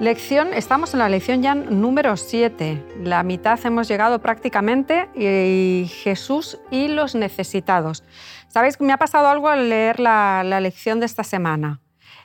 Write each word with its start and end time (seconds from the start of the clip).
Lección, 0.00 0.54
estamos 0.54 0.94
en 0.94 1.00
la 1.00 1.10
lección 1.10 1.42
ya 1.42 1.54
número 1.54 2.16
7. 2.16 3.02
La 3.04 3.22
mitad 3.22 3.60
hemos 3.66 3.86
llegado 3.86 4.18
prácticamente 4.22 5.10
y 5.14 5.88
Jesús 5.88 6.58
y 6.70 6.88
los 6.88 7.14
necesitados. 7.14 8.02
Sabéis 8.48 8.78
que 8.78 8.84
me 8.84 8.94
ha 8.94 8.96
pasado 8.96 9.28
algo 9.28 9.48
al 9.48 9.68
leer 9.68 10.00
la, 10.00 10.42
lección 10.58 11.00
de 11.00 11.06
esta 11.06 11.22
semana 11.22 11.82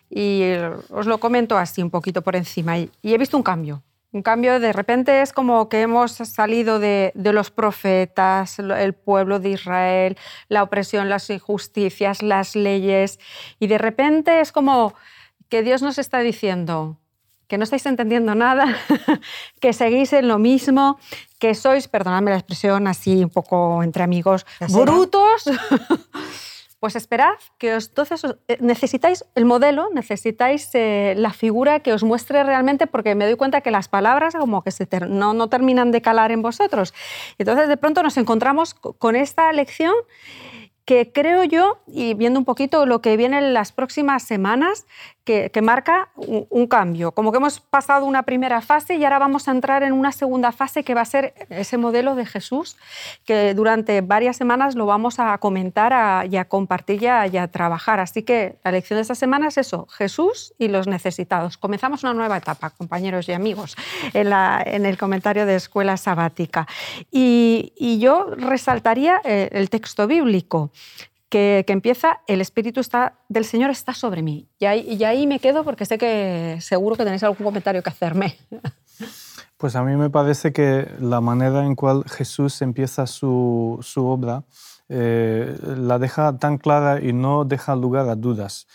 y 0.10 0.54
os 0.90 1.06
lo 1.06 1.18
comento 1.18 1.58
así 1.58 1.84
un 1.84 1.90
poquito 1.90 2.22
por 2.22 2.38
encima 2.38 2.78
y, 2.78 2.90
he 3.04 3.18
visto 3.18 3.36
un 3.36 3.44
cambio. 3.44 3.84
Un 4.14 4.22
cambio 4.22 4.62
de 4.62 4.72
repente 4.72 5.22
es 5.22 5.34
como 5.34 5.68
que 5.68 5.82
hemos 5.82 6.14
salido 6.14 6.80
de, 6.80 7.12
de 7.14 7.34
los 7.34 7.52
profetas, 7.52 8.58
el 8.58 8.94
pueblo 8.94 9.42
de 9.42 9.50
Israel, 9.50 10.18
la 10.48 10.64
opresión, 10.64 11.10
las 11.10 11.30
injusticias, 11.30 12.24
las 12.24 12.56
leyes 12.56 13.20
y 13.60 13.68
de 13.68 13.80
repente 13.80 14.40
es 14.40 14.54
como 14.54 14.94
que 15.50 15.62
Dios 15.62 15.82
nos 15.82 15.98
está 15.98 16.20
diciendo, 16.20 17.02
que 17.48 17.58
no 17.58 17.64
estáis 17.64 17.86
entendiendo 17.86 18.36
nada, 18.36 18.78
que 19.60 19.74
seguís 19.74 20.14
en 20.14 20.28
lo 20.28 20.40
mismo, 20.40 21.00
que 21.40 21.56
sois, 21.56 21.88
perdonadme 21.88 22.32
la 22.32 22.38
expresión 22.38 22.88
así 22.88 23.24
un 23.24 23.30
poco 23.30 23.84
entre 23.84 24.04
amigos, 24.04 24.46
brutos. 24.70 25.46
Pues 26.86 26.96
esperad 26.96 27.34
que 27.58 27.74
entonces 27.74 28.24
eh, 28.48 28.58
necesitáis 28.60 29.26
el 29.34 29.46
modelo, 29.46 29.90
necesitáis 29.92 30.70
eh, 30.74 31.16
la 31.18 31.32
figura 31.32 31.80
que 31.80 31.94
os 31.94 32.04
muestre 32.04 32.44
realmente, 32.44 32.86
porque 32.86 33.16
me 33.16 33.26
doy 33.26 33.36
cuenta 33.38 33.62
que 33.62 33.72
las 33.72 33.88
palabras 33.88 34.36
como 34.36 34.62
que 34.62 34.70
se 34.70 34.88
no, 35.08 35.34
no 35.34 35.48
terminan 35.50 35.92
de 35.92 36.04
calar 36.04 36.32
en 36.32 36.44
vosotros. 36.44 36.94
Entonces 37.40 37.70
de 37.70 37.78
pronto 37.78 38.04
nos 38.04 38.18
encontramos 38.18 38.76
con 38.76 39.16
esta 39.16 39.52
lección 39.52 39.96
que 40.86 41.12
creo 41.12 41.44
yo, 41.44 41.80
y 41.88 42.14
viendo 42.14 42.38
un 42.38 42.46
poquito 42.46 42.86
lo 42.86 43.02
que 43.02 43.18
viene 43.18 43.40
en 43.40 43.56
las 43.56 43.72
próximas 43.72 44.22
semanas, 44.22 44.86
que, 45.26 45.62
marca 45.64 46.10
un, 46.16 46.68
cambio. 46.68 47.12
Como 47.12 47.32
que 47.32 47.38
hemos 47.38 47.60
pasado 47.60 48.06
una 48.06 48.24
primera 48.24 48.62
fase 48.62 48.96
y 48.96 49.04
ahora 49.04 49.18
vamos 49.18 49.48
a 49.48 49.52
entrar 49.52 49.82
en 49.82 49.92
una 49.92 50.12
segunda 50.12 50.52
fase 50.52 50.84
que 50.84 50.94
va 50.94 51.02
a 51.02 51.06
ser 51.06 51.34
ese 51.50 51.78
modelo 51.78 52.16
de 52.16 52.28
Jesús, 52.28 52.78
que 53.26 53.56
durante 53.56 54.02
varias 54.02 54.38
semanas 54.38 54.76
lo 54.76 54.86
vamos 54.86 55.20
a 55.20 55.36
comentar 55.40 56.28
y 56.30 56.38
a 56.38 56.46
compartir 56.46 57.02
y 57.02 57.08
a, 57.08 57.48
trabajar. 57.48 58.00
Así 58.00 58.22
que 58.22 58.58
la 58.64 58.72
lección 58.72 58.98
de 58.98 59.02
esta 59.02 59.16
semana 59.16 59.48
es 59.48 59.58
eso, 59.58 59.88
Jesús 59.90 60.54
y 60.60 60.68
los 60.68 60.88
necesitados. 60.88 61.58
Comenzamos 61.58 62.04
una 62.04 62.14
nueva 62.14 62.38
etapa, 62.38 62.70
compañeros 62.70 63.28
y 63.28 63.34
amigos, 63.34 63.76
en, 64.14 64.86
el 64.86 64.98
comentario 64.98 65.48
de 65.48 65.56
Escuela 65.56 65.98
Sabática. 65.98 66.68
Y, 67.12 67.74
yo 68.00 68.28
resaltaría 68.36 69.22
eh, 69.24 69.50
el 69.54 69.70
texto 69.70 70.06
bíblico 70.06 70.72
que, 71.36 71.66
empieza, 71.68 72.22
el 72.28 72.40
Espíritu 72.40 72.80
está, 72.80 73.20
del 73.28 73.44
Señor 73.44 73.70
está 73.70 73.94
sobre 73.94 74.22
mí. 74.22 74.48
Y 74.58 74.66
ahí, 74.66 74.88
y 74.90 75.04
ahí 75.04 75.28
me 75.28 75.40
quedo 75.40 75.66
porque 75.66 75.86
sé 75.86 75.98
que 75.98 76.58
seguro 76.62 76.96
que 76.96 77.04
tenéis 77.04 77.24
algún 77.24 77.44
comentario 77.44 77.84
que 77.84 77.90
hacerme. 77.90 78.38
Pues 79.58 79.78
a 79.78 79.84
mí 79.84 79.96
me 79.96 80.10
parece 80.10 80.52
que 80.52 80.86
la 81.00 81.22
manera 81.22 81.66
en 81.66 81.76
cual 81.76 82.04
Jesús 82.08 82.62
empieza 82.62 83.08
su, 83.08 83.80
su 83.82 84.06
obra 84.06 84.44
eh, 84.90 85.58
la 85.78 85.98
deja 85.98 86.38
tan 86.38 86.58
clara 86.58 87.02
y 87.02 87.14
no 87.14 87.46
deja 87.46 87.76
lugar 87.76 88.08
a 88.10 88.16
dudas. 88.16 88.68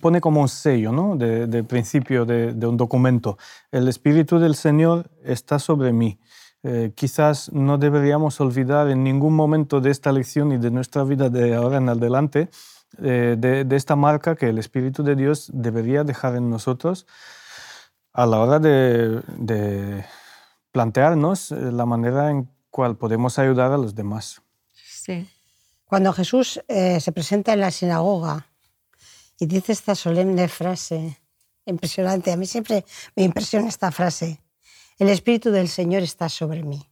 pone 0.00 0.20
como 0.20 0.40
un 0.40 0.48
sello 0.48 0.92
¿no? 0.92 1.16
de, 1.16 1.64
principio 1.64 2.24
de, 2.24 2.66
un 2.66 2.76
documento. 2.76 3.36
El 3.72 3.88
Espíritu 3.88 4.38
del 4.38 4.54
Señor 4.54 5.10
está 5.24 5.58
sobre 5.58 5.92
mí. 5.92 6.18
Eh, 6.64 6.92
quizás 6.96 7.52
no 7.52 7.78
deberíamos 7.78 8.40
olvidar 8.40 8.90
en 8.90 9.04
ningún 9.04 9.34
momento 9.34 9.80
de 9.80 9.90
esta 9.92 10.10
lección 10.10 10.50
y 10.50 10.58
de 10.58 10.72
nuestra 10.72 11.04
vida 11.04 11.30
de 11.30 11.54
ahora 11.54 11.76
en 11.76 11.88
adelante 11.88 12.48
eh, 13.00 13.36
de, 13.38 13.76
esta 13.76 13.94
marca 13.94 14.34
que 14.34 14.48
el 14.48 14.58
Espíritu 14.58 15.04
de 15.04 15.14
Dios 15.14 15.50
debería 15.52 16.02
dejar 16.02 16.34
en 16.34 16.50
nosotros 16.50 17.06
a 18.12 18.26
la 18.26 18.40
hora 18.40 18.58
de, 18.58 20.04
plantearnos 20.72 21.52
eh, 21.52 21.70
la 21.70 21.86
manera 21.86 22.30
en 22.30 22.50
cual 22.70 22.96
podemos 22.96 23.38
ayudar 23.38 23.70
a 23.70 23.78
los 23.78 23.94
demás. 23.94 24.42
Sí. 24.74 25.28
Cuando 25.84 26.12
Jesús 26.12 26.60
se 26.68 27.12
presenta 27.12 27.54
en 27.54 27.60
la 27.60 27.70
sinagoga 27.70 28.46
y 29.38 29.46
dice 29.46 29.72
esta 29.72 29.94
solemne 29.94 30.46
frase, 30.48 31.18
impresionante, 31.64 32.30
a 32.30 32.36
mí 32.36 32.44
siempre 32.44 32.84
me 33.16 33.22
impresiona 33.22 33.68
esta 33.68 33.90
frase, 33.90 34.38
el 34.98 35.08
Espíritu 35.08 35.50
del 35.50 35.68
Señor 35.68 36.02
está 36.02 36.28
sobre 36.28 36.62
mí. 36.62 36.88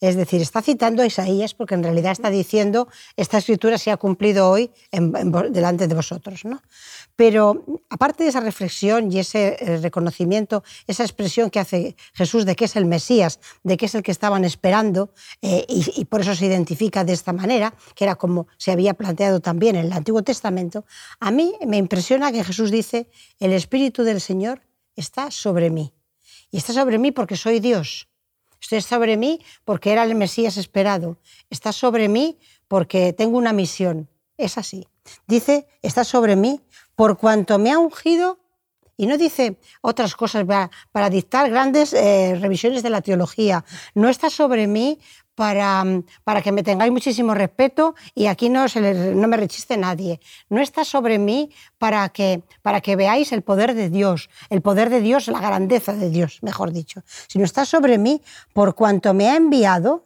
Es 0.00 0.16
decir, 0.16 0.40
está 0.40 0.62
citando 0.62 1.02
a 1.02 1.06
Isaías 1.06 1.52
porque 1.52 1.74
en 1.74 1.82
realidad 1.82 2.12
está 2.12 2.30
diciendo, 2.30 2.88
esta 3.16 3.36
escritura 3.36 3.76
se 3.76 3.90
ha 3.90 3.98
cumplido 3.98 4.48
hoy 4.48 4.70
delante 4.90 5.88
de 5.88 5.94
vosotros. 5.94 6.46
¿no? 6.46 6.62
Pero 7.16 7.66
aparte 7.90 8.24
de 8.24 8.30
esa 8.30 8.40
reflexión 8.40 9.12
y 9.12 9.18
ese 9.18 9.58
eh, 9.60 9.76
reconocimiento, 9.76 10.64
esa 10.86 11.02
expresión 11.02 11.50
que 11.50 11.60
hace 11.60 11.96
Jesús 12.14 12.46
de 12.46 12.56
que 12.56 12.64
es 12.64 12.76
el 12.76 12.86
Mesías, 12.86 13.40
de 13.62 13.76
que 13.76 13.86
es 13.86 13.94
el 13.94 14.02
que 14.02 14.10
estaban 14.10 14.46
esperando, 14.46 15.12
eh, 15.42 15.66
y, 15.68 15.84
y, 15.94 16.06
por 16.06 16.22
eso 16.22 16.34
se 16.34 16.46
identifica 16.46 17.04
de 17.04 17.12
esta 17.12 17.34
manera, 17.34 17.74
que 17.94 18.04
era 18.04 18.14
como 18.14 18.46
se 18.56 18.72
había 18.72 18.94
planteado 18.94 19.40
también 19.40 19.76
en 19.76 19.84
el 19.84 19.92
Antiguo 19.92 20.22
Testamento, 20.22 20.86
a 21.20 21.30
mí 21.30 21.54
me 21.66 21.76
impresiona 21.76 22.32
que 22.32 22.42
Jesús 22.42 22.70
dice, 22.70 23.10
el 23.38 23.52
Espíritu 23.52 24.02
del 24.02 24.22
Señor 24.22 24.62
está 24.96 25.30
sobre 25.30 25.68
mí. 25.68 25.92
Y 26.50 26.58
está 26.58 26.72
sobre 26.72 26.98
mí 26.98 27.12
porque 27.12 27.36
soy 27.36 27.60
Dios. 27.60 28.08
Está 28.60 28.80
sobre 28.80 29.16
mí 29.16 29.40
porque 29.64 29.92
era 29.92 30.04
el 30.04 30.14
Mesías 30.14 30.56
esperado. 30.56 31.18
Está 31.48 31.72
sobre 31.72 32.08
mí 32.08 32.38
porque 32.68 33.12
tengo 33.12 33.38
una 33.38 33.52
misión. 33.52 34.08
Es 34.36 34.58
así. 34.58 34.86
Dice, 35.26 35.66
está 35.82 36.04
sobre 36.04 36.36
mí 36.36 36.60
por 36.94 37.18
cuanto 37.18 37.58
me 37.58 37.72
ha 37.72 37.78
ungido 37.78 38.38
y 39.00 39.06
no 39.06 39.16
dice 39.16 39.56
otras 39.80 40.14
cosas 40.14 40.44
para, 40.92 41.08
dictar 41.08 41.48
grandes 41.48 41.94
eh, 41.94 42.36
revisiones 42.38 42.82
de 42.82 42.90
la 42.90 43.00
teología. 43.00 43.64
No 43.94 44.10
está 44.10 44.28
sobre 44.28 44.66
mí 44.66 44.98
para, 45.34 45.84
para, 46.24 46.42
que 46.42 46.52
me 46.52 46.62
tengáis 46.62 46.92
muchísimo 46.92 47.34
respeto 47.34 47.94
y 48.14 48.26
aquí 48.26 48.48
no, 48.48 48.68
se 48.68 49.14
no 49.14 49.28
me 49.28 49.36
rechiste 49.36 49.76
nadie. 49.76 50.20
No 50.48 50.60
está 50.60 50.84
sobre 50.84 51.18
mí 51.18 51.50
para 51.78 52.08
que, 52.10 52.42
para 52.62 52.80
que 52.80 52.96
veáis 52.96 53.32
el 53.32 53.42
poder 53.42 53.74
de 53.74 53.90
Dios, 53.90 54.28
el 54.50 54.62
poder 54.62 54.90
de 54.90 55.00
Dios, 55.00 55.28
la 55.28 55.40
grandeza 55.40 55.92
de 55.92 56.10
Dios, 56.10 56.38
mejor 56.42 56.72
dicho, 56.72 57.02
sino 57.28 57.44
está 57.44 57.64
sobre 57.64 57.98
mí 57.98 58.22
por 58.52 58.74
cuanto 58.74 59.14
me 59.14 59.28
ha 59.28 59.36
enviado 59.36 60.04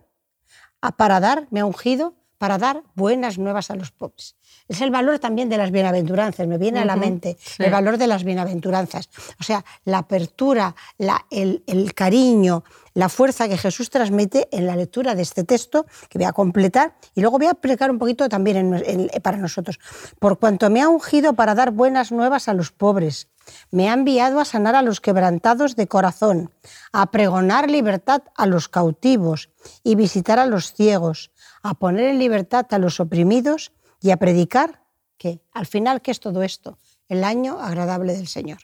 a, 0.81 0.93
para 0.97 1.21
dar, 1.21 1.47
me 1.51 1.61
ha 1.61 1.65
ungido 1.65 2.15
para 2.45 2.59
dar 2.59 2.83
buenas 2.95 3.39
nuevas 3.39 3.71
a 3.71 3.75
los 3.75 3.91
pobres. 3.91 4.37
Es 4.69 4.83
el 4.83 4.91
valor 4.91 5.19
también 5.19 5.49
de 5.49 5.57
las 5.57 5.71
bienaventuranzas, 5.71 6.47
me 6.47 6.59
viene 6.59 6.79
a 6.79 6.85
la 6.85 6.95
mente 6.95 7.39
el 7.59 7.71
valor 7.71 7.97
de 7.97 8.07
las 8.07 8.23
bienaventuranzas. 8.23 9.09
O 9.41 9.43
sea, 9.43 9.65
la 9.87 9.97
apertura, 9.97 10.77
la, 10.99 11.25
el, 11.31 11.63
cariño, 11.95 12.63
la 12.93 13.09
fuerza 13.09 13.49
que 13.49 13.57
Jesús 13.57 13.89
transmite 13.89 14.47
en 14.53 14.67
la 14.67 14.77
lectura 14.77 15.15
de 15.15 15.23
este 15.23 15.45
texto, 15.45 15.87
que 16.11 16.19
voy 16.19 16.27
a 16.27 16.35
completar, 16.35 16.97
y 17.15 17.23
luego 17.23 17.39
voy 17.39 17.47
a 17.47 17.53
explicar 17.53 17.91
un 17.91 17.99
poquito 17.99 18.29
también 18.29 19.11
para 19.23 19.39
nosotros. 19.39 19.81
Por 20.19 20.39
cuanto 20.39 20.69
me 20.69 20.83
ha 20.83 20.89
ungido 20.91 21.33
para 21.33 21.55
dar 21.55 21.71
buenas 21.71 22.13
nuevas 22.13 22.47
a 22.49 22.53
los 22.53 22.73
pobres, 22.73 23.29
me 23.71 23.89
ha 23.89 23.95
enviado 23.95 24.41
a 24.41 24.45
sanar 24.45 24.75
a 24.75 24.83
los 24.83 25.01
quebrantados 25.01 25.77
de 25.77 25.87
corazón, 25.87 26.51
a 26.93 27.11
pregonar 27.11 27.71
libertad 27.71 28.23
a 28.37 28.47
los 28.47 28.69
cautivos 28.69 29.51
y 29.83 29.95
visitar 29.95 30.39
a 30.39 30.47
los 30.47 30.73
ciegos, 30.73 31.31
a 31.65 31.75
poner 31.75 32.05
en 32.05 32.21
libertad 32.21 32.67
a 32.71 32.79
los 32.79 33.01
oprimidos 33.01 33.73
y 34.01 34.13
a 34.13 34.19
predicar 34.19 34.85
que 35.19 35.41
al 35.53 35.67
final, 35.67 36.03
¿qué 36.03 36.13
es 36.13 36.21
todo 36.21 36.45
esto? 36.45 36.79
El 37.09 37.25
año 37.25 37.59
agradable 37.59 38.15
del 38.15 38.29
Señor. 38.29 38.59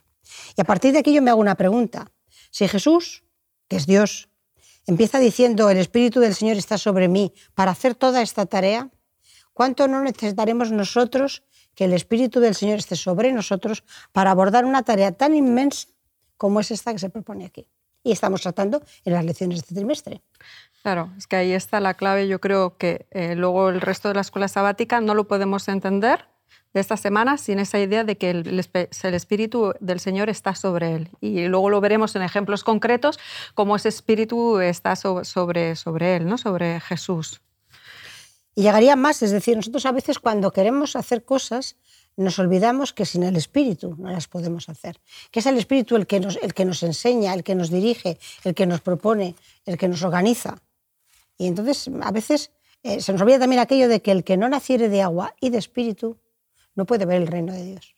Y 0.57 0.61
a 0.61 0.65
partir 0.65 0.93
de 0.93 1.01
aquí 1.01 1.13
yo 1.13 1.23
me 1.23 1.31
hago 1.31 1.41
una 1.41 1.57
pregunta. 1.57 2.13
Si 2.51 2.69
Jesús 2.69 3.25
que 3.71 3.77
es 3.77 3.87
Dios, 3.87 4.29
empieza 4.87 5.21
diciendo, 5.21 5.71
el 5.71 5.79
Espíritu 5.79 6.19
del 6.19 6.35
Señor 6.35 6.57
está 6.57 6.77
sobre 6.77 7.07
mí 7.07 7.33
para 7.55 7.71
hacer 7.71 7.95
toda 7.95 8.21
esta 8.21 8.45
tarea, 8.45 8.91
¿cuánto 9.55 9.87
no 9.87 10.03
necesitaremos 10.03 10.73
nosotros 10.73 11.45
que 11.77 11.85
el 11.85 11.93
Espíritu 11.93 12.41
del 12.41 12.57
Señor 12.57 12.81
esté 12.81 12.97
sobre 12.97 13.33
nosotros 13.33 13.85
para 14.11 14.33
abordar 14.33 14.65
una 14.65 14.83
tarea 14.83 15.13
tan 15.13 15.37
inmensa 15.37 15.87
como 16.37 16.59
es 16.59 16.73
esta 16.73 16.93
que 16.93 16.99
se 16.99 17.11
propone 17.11 17.47
aquí? 17.47 17.69
Y 18.03 18.13
estamos 18.13 18.41
tratando 18.43 18.83
en 19.05 19.13
las 19.13 19.25
lecciones 19.25 19.59
de 19.59 19.61
este 19.61 19.75
trimestre. 19.75 20.23
Claro, 20.83 21.11
es 21.19 21.27
que 21.27 21.37
ahí 21.37 21.53
está 21.53 21.81
la 21.81 21.95
clave. 21.95 22.27
Yo 22.29 22.41
creo 22.41 22.77
que 22.79 23.07
eh, 23.11 23.35
luego 23.35 23.69
el 23.69 23.81
resto 23.81 24.09
de 24.09 24.15
la 24.15 24.23
escuela 24.23 24.49
sabática 24.49 25.01
no 25.01 25.15
lo 25.15 25.29
podemos 25.29 25.69
entender 25.69 26.27
de 26.73 26.81
esta 26.81 26.97
semana 26.97 27.37
sin 27.37 27.59
esa 27.59 27.79
idea 27.79 28.05
de 28.05 28.17
que 28.17 28.31
el, 28.31 28.59
Espíritu 28.59 29.75
del 29.81 30.01
Señor 30.01 30.29
está 30.31 30.55
sobre 30.55 30.95
él. 30.95 31.11
Y 31.21 31.47
luego 31.47 31.69
lo 31.69 31.81
veremos 31.81 32.15
en 32.17 32.23
ejemplos 32.23 32.65
concretos, 32.65 33.19
cómo 33.55 33.77
ese 33.77 33.89
Espíritu 33.89 34.61
está 34.61 34.97
sobre, 34.97 35.77
sobre 35.77 36.17
él, 36.17 36.27
¿no? 36.27 36.39
sobre 36.39 36.81
Jesús. 36.81 37.41
Y 38.55 38.63
llegaría 38.63 38.97
más, 38.97 39.23
es 39.23 39.31
decir, 39.31 39.57
nosotros 39.57 39.87
a 39.87 39.93
veces 39.93 40.19
cuando 40.19 40.53
queremos 40.53 40.97
hacer 40.97 41.25
cosas 41.25 41.77
nos 42.17 42.39
olvidamos 42.39 42.93
que 42.93 43.07
sin 43.07 43.23
el 43.23 43.37
Espíritu 43.37 43.97
no 43.99 44.11
las 44.11 44.29
podemos 44.29 44.69
hacer, 44.69 45.01
que 45.31 45.41
es 45.41 45.47
el 45.47 45.57
Espíritu 45.57 45.97
el 45.97 46.07
que 46.07 46.21
nos, 46.21 46.37
el 46.37 46.55
que 46.55 46.65
nos 46.65 46.83
enseña, 46.83 47.35
el 47.35 47.43
que 47.43 47.55
nos 47.55 47.71
dirige, 47.71 48.19
el 48.45 48.55
que 48.55 48.67
nos 48.67 48.81
propone, 48.81 49.35
el 49.65 49.79
que 49.79 49.89
nos 49.89 50.03
organiza. 50.03 50.63
Y 51.39 51.47
entonces 51.47 51.91
a 52.03 52.11
veces 52.11 52.51
eh, 52.83 53.01
se 53.01 53.13
nos 53.13 53.23
olvida 53.23 53.39
también 53.39 53.61
aquello 53.61 53.89
de 53.89 54.03
que 54.03 54.13
el 54.13 54.25
que 54.25 54.37
no 54.37 54.49
naciere 54.49 54.89
de 54.89 55.03
agua 55.03 55.35
y 55.41 55.51
de 55.51 55.59
Espíritu 55.59 56.19
no 56.75 56.85
puede 56.85 57.07
ver 57.07 57.23
el 57.23 57.27
reino 57.27 57.53
de 57.53 57.65
Dios. 57.65 57.95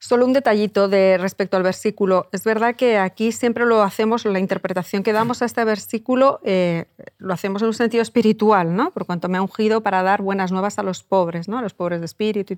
Solo 0.00 0.26
un 0.26 0.32
detallito 0.32 0.86
de 0.86 1.18
respecto 1.18 1.56
al 1.56 1.64
versículo. 1.64 2.28
Es 2.30 2.44
verdad 2.44 2.76
que 2.76 2.98
aquí 2.98 3.32
siempre 3.32 3.66
lo 3.66 3.82
hacemos, 3.82 4.24
la 4.24 4.38
interpretación 4.38 5.02
que 5.02 5.12
damos 5.12 5.42
a 5.42 5.44
este 5.44 5.64
versículo 5.64 6.38
eh, 6.44 6.84
lo 7.18 7.34
hacemos 7.34 7.62
en 7.62 7.68
un 7.68 7.74
sentido 7.74 8.02
espiritual, 8.02 8.76
¿no? 8.76 8.92
Por 8.92 9.06
cuanto 9.06 9.28
me 9.28 9.38
ha 9.38 9.42
ungido 9.42 9.82
para 9.82 10.04
dar 10.04 10.22
buenas 10.22 10.52
nuevas 10.52 10.78
a 10.78 10.84
los 10.84 11.02
pobres, 11.02 11.48
¿no? 11.48 11.58
A 11.58 11.62
los 11.62 11.74
pobres 11.74 11.98
de 11.98 12.06
espíritu. 12.06 12.56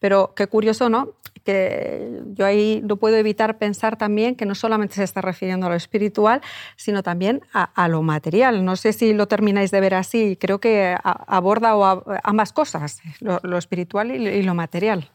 Pero 0.00 0.34
qué 0.36 0.48
curioso, 0.48 0.90
¿no? 0.90 1.14
Que 1.44 2.20
yo 2.34 2.44
ahí 2.44 2.82
no 2.84 2.96
puedo 2.96 3.16
evitar 3.16 3.56
pensar 3.56 3.96
también 3.96 4.34
que 4.34 4.44
no 4.44 4.54
solamente 4.54 4.96
se 4.96 5.04
está 5.04 5.22
refiriendo 5.22 5.68
a 5.68 5.70
lo 5.70 5.76
espiritual, 5.76 6.42
sino 6.76 7.02
también 7.02 7.40
a, 7.54 7.88
lo 7.88 8.02
material. 8.02 8.66
No 8.66 8.76
sé 8.76 8.92
si 8.92 9.14
lo 9.14 9.28
termináis 9.28 9.70
de 9.70 9.80
ver 9.80 9.94
así. 9.94 10.36
Creo 10.38 10.60
que 10.60 10.94
aborda 11.02 11.72
ambas 12.22 12.52
cosas, 12.52 13.00
lo, 13.20 13.56
espiritual 13.56 14.10
y 14.10 14.42
lo 14.42 14.54
material. 14.54 15.10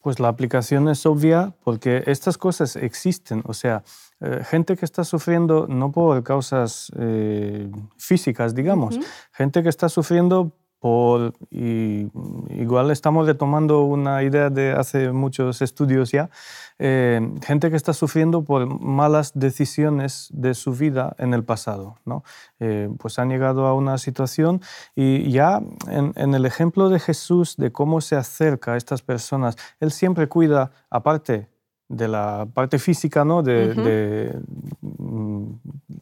Pues 0.00 0.20
la 0.20 0.28
aplicación 0.28 0.88
es 0.88 1.04
obvia 1.06 1.54
porque 1.64 2.04
estas 2.06 2.38
cosas 2.38 2.76
existen. 2.76 3.42
O 3.44 3.52
sea, 3.52 3.82
eh, 4.20 4.42
gente 4.44 4.76
que 4.76 4.84
está 4.84 5.04
sufriendo 5.04 5.66
no 5.68 5.90
por 5.90 6.22
causas 6.22 6.92
eh, 6.98 7.70
físicas, 7.96 8.54
digamos, 8.54 8.98
gente 9.32 9.62
que 9.62 9.68
está 9.68 9.88
sufriendo 9.88 10.52
por, 10.80 11.34
y, 11.50 12.08
igual 12.50 12.90
estamos 12.90 13.26
retomando 13.26 13.82
una 13.82 14.22
idea 14.22 14.48
de 14.50 14.72
hace 14.72 15.12
muchos 15.12 15.60
estudios 15.60 16.12
ya, 16.12 16.30
eh, 16.78 17.20
gente 17.42 17.70
que 17.70 17.76
está 17.76 17.92
sufriendo 17.92 18.42
por 18.42 18.66
malas 18.80 19.32
decisiones 19.34 20.28
de 20.32 20.54
su 20.54 20.72
vida 20.72 21.16
en 21.18 21.34
el 21.34 21.42
pasado. 21.42 21.96
¿no? 22.04 22.22
Eh, 22.60 22.88
pues 22.98 23.18
han 23.18 23.28
llegado 23.28 23.66
a 23.66 23.74
una 23.74 23.98
situación 23.98 24.60
y 24.94 25.30
ya 25.32 25.60
en, 25.88 26.34
el 26.34 26.46
ejemplo 26.46 26.88
de 26.88 27.00
Jesús, 27.00 27.56
de 27.56 27.72
cómo 27.72 28.00
se 28.00 28.16
acerca 28.16 28.74
a 28.74 28.76
estas 28.76 29.02
personas, 29.02 29.56
Él 29.80 29.90
siempre 29.90 30.28
cuida, 30.28 30.70
aparte 30.90 31.48
de 31.88 32.06
la 32.06 32.46
parte 32.52 32.78
física, 32.78 33.24
¿no? 33.24 33.42
de, 33.42 34.38
mm, 34.80 35.44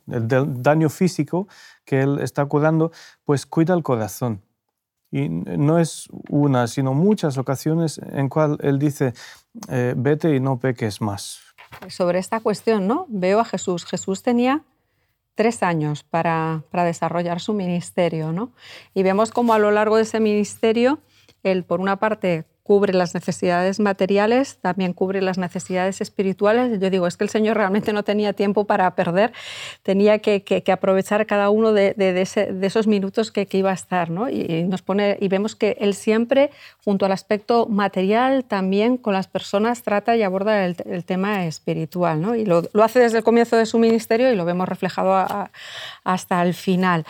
del 0.06 0.62
daño 0.62 0.90
físico 0.90 1.46
que 1.84 2.02
Él 2.02 2.18
está 2.20 2.44
curando, 2.44 2.90
pues 3.24 3.46
cuida 3.46 3.72
el 3.72 3.82
corazón. 3.82 4.42
Y 5.10 5.28
no 5.28 5.78
es 5.78 6.08
una, 6.28 6.66
sino 6.66 6.92
muchas 6.92 7.38
ocasiones 7.38 8.00
en 8.12 8.28
cual 8.28 8.58
él 8.60 8.78
dice, 8.78 9.14
eh, 9.68 9.94
vete 9.96 10.34
y 10.34 10.40
no 10.40 10.58
peques 10.58 11.00
más. 11.00 11.40
Sobre 11.88 12.18
esta 12.18 12.40
cuestión, 12.40 12.86
¿no? 12.86 13.06
Veo 13.08 13.40
a 13.40 13.44
Jesús. 13.44 13.84
Jesús 13.84 14.22
tenía 14.22 14.62
tres 15.34 15.62
años 15.62 16.02
para, 16.02 16.64
para 16.70 16.84
desarrollar 16.84 17.40
su 17.40 17.52
ministerio, 17.52 18.32
¿no? 18.32 18.52
Y 18.94 19.02
vemos 19.02 19.30
cómo 19.30 19.54
a 19.54 19.58
lo 19.58 19.70
largo 19.70 19.96
de 19.96 20.02
ese 20.02 20.18
ministerio, 20.18 20.98
él, 21.42 21.64
por 21.64 21.80
una 21.80 21.96
parte, 21.96 22.46
cubre 22.66 22.92
las 22.92 23.14
necesidades 23.14 23.78
materiales, 23.78 24.58
también 24.60 24.92
cubre 24.92 25.22
las 25.22 25.38
necesidades 25.38 26.00
espirituales. 26.00 26.80
Yo 26.80 26.90
digo, 26.90 27.06
es 27.06 27.16
que 27.16 27.22
el 27.22 27.30
Señor 27.30 27.56
realmente 27.56 27.92
no 27.92 28.02
tenía 28.02 28.32
tiempo 28.32 28.64
para 28.64 28.92
perder, 28.96 29.32
tenía 29.84 30.18
que, 30.18 30.64
aprovechar 30.72 31.26
cada 31.26 31.48
uno 31.50 31.72
de, 31.72 31.94
esos 32.62 32.88
minutos 32.88 33.30
que, 33.30 33.46
iba 33.52 33.70
a 33.70 33.74
estar. 33.74 34.10
¿no? 34.10 34.28
Y, 34.28 34.64
nos 34.64 34.82
pone, 34.82 35.16
y 35.20 35.28
vemos 35.28 35.54
que 35.54 35.76
Él 35.78 35.94
siempre, 35.94 36.50
junto 36.84 37.06
al 37.06 37.12
aspecto 37.12 37.66
material, 37.66 38.44
también 38.44 38.96
con 38.96 39.12
las 39.12 39.28
personas 39.28 39.82
trata 39.84 40.16
y 40.16 40.24
aborda 40.24 40.66
el, 40.66 41.04
tema 41.04 41.46
espiritual. 41.46 42.20
¿no? 42.20 42.34
Y 42.34 42.44
lo, 42.44 42.64
hace 42.82 42.98
desde 42.98 43.18
el 43.18 43.24
comienzo 43.24 43.56
de 43.56 43.66
su 43.66 43.78
ministerio 43.78 44.32
y 44.32 44.34
lo 44.34 44.44
vemos 44.44 44.68
reflejado 44.68 45.14
hasta 46.02 46.42
el 46.42 46.54
final. 46.54 47.04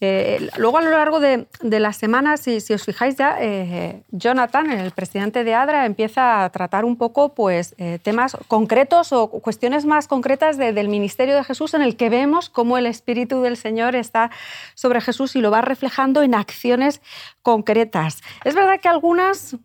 Eh, 0.00 0.48
luego, 0.58 0.78
a 0.78 0.82
lo 0.82 0.90
largo 0.90 1.18
de, 1.18 1.48
la 1.62 1.92
semana, 1.92 2.36
si, 2.36 2.56
os 2.72 2.84
fijáis 2.84 3.16
ya, 3.16 3.36
eh, 3.40 4.02
Jonathan, 4.12 4.70
el 4.70 4.92
presidente 4.92 5.42
de 5.42 5.54
ADRA, 5.54 5.86
empieza 5.86 6.44
a 6.44 6.50
tratar 6.50 6.84
un 6.84 6.96
poco 6.96 7.34
pues, 7.34 7.74
eh, 7.78 7.98
temas 8.00 8.36
concretos 8.46 9.12
o 9.12 9.28
cuestiones 9.28 9.86
más 9.86 10.06
concretas 10.06 10.56
del 10.56 10.88
ministerio 10.88 11.34
de 11.34 11.42
Jesús, 11.42 11.74
en 11.74 11.82
el 11.82 11.96
que 11.96 12.10
vemos 12.10 12.48
cómo 12.48 12.78
el 12.78 12.86
Espíritu 12.86 13.42
del 13.42 13.56
Señor 13.56 13.96
está 13.96 14.30
sobre 14.74 15.00
Jesús 15.00 15.34
y 15.34 15.40
lo 15.40 15.50
va 15.50 15.62
reflejando 15.62 16.22
en 16.22 16.34
acciones 16.34 17.00
concretas. 17.42 18.22
Es 18.44 18.54
verdad 18.54 18.78
que 18.80 18.88
algunas 18.88 19.56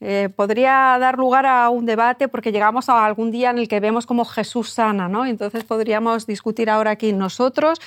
eh, 0.00 0.28
podría 0.34 0.96
dar 1.00 1.18
lugar 1.18 1.44
a 1.46 1.70
un 1.70 1.84
debate 1.84 2.28
porque 2.28 2.52
llegamos 2.52 2.88
a 2.88 3.04
algún 3.04 3.30
día 3.30 3.50
en 3.50 3.58
el 3.58 3.68
que 3.68 3.80
vemos 3.80 4.06
como 4.06 4.24
Jesús 4.24 4.70
sana, 4.70 5.08
¿no? 5.08 5.26
Entonces 5.26 5.64
podríamos 5.64 6.26
discutir 6.26 6.70
ahora 6.70 6.92
aquí 6.92 7.12
nosotros. 7.12 7.80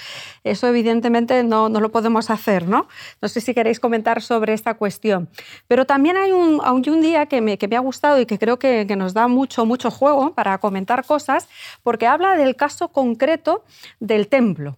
Eso 0.43 0.67
evidentemente 0.67 1.43
no, 1.43 1.69
no 1.69 1.79
lo 1.79 1.91
podemos 1.91 2.29
hacer, 2.29 2.67
¿no? 2.67 2.87
No 3.21 3.29
sé 3.29 3.39
si 3.39 3.53
queréis 3.53 3.79
comentar 3.79 4.21
sobre 4.21 4.53
esta 4.53 4.73
cuestión. 4.73 5.29
Pero 5.67 5.85
también 5.85 6.17
hay 6.17 6.31
un, 6.31 6.59
un 6.61 7.01
día 7.01 7.27
que 7.27 7.39
me, 7.41 7.57
que 7.57 7.67
me, 7.67 7.77
ha 7.77 7.79
gustado 7.79 8.19
y 8.19 8.25
que 8.25 8.37
creo 8.37 8.59
que, 8.59 8.85
que 8.87 8.95
nos 8.95 9.13
da 9.13 9.27
mucho, 9.27 9.65
mucho 9.65 9.89
juego 9.89 10.33
para 10.33 10.57
comentar 10.57 11.05
cosas, 11.05 11.47
porque 11.83 12.07
habla 12.07 12.35
del 12.35 12.55
caso 12.55 12.89
concreto 12.89 13.63
del 13.99 14.27
templo 14.27 14.77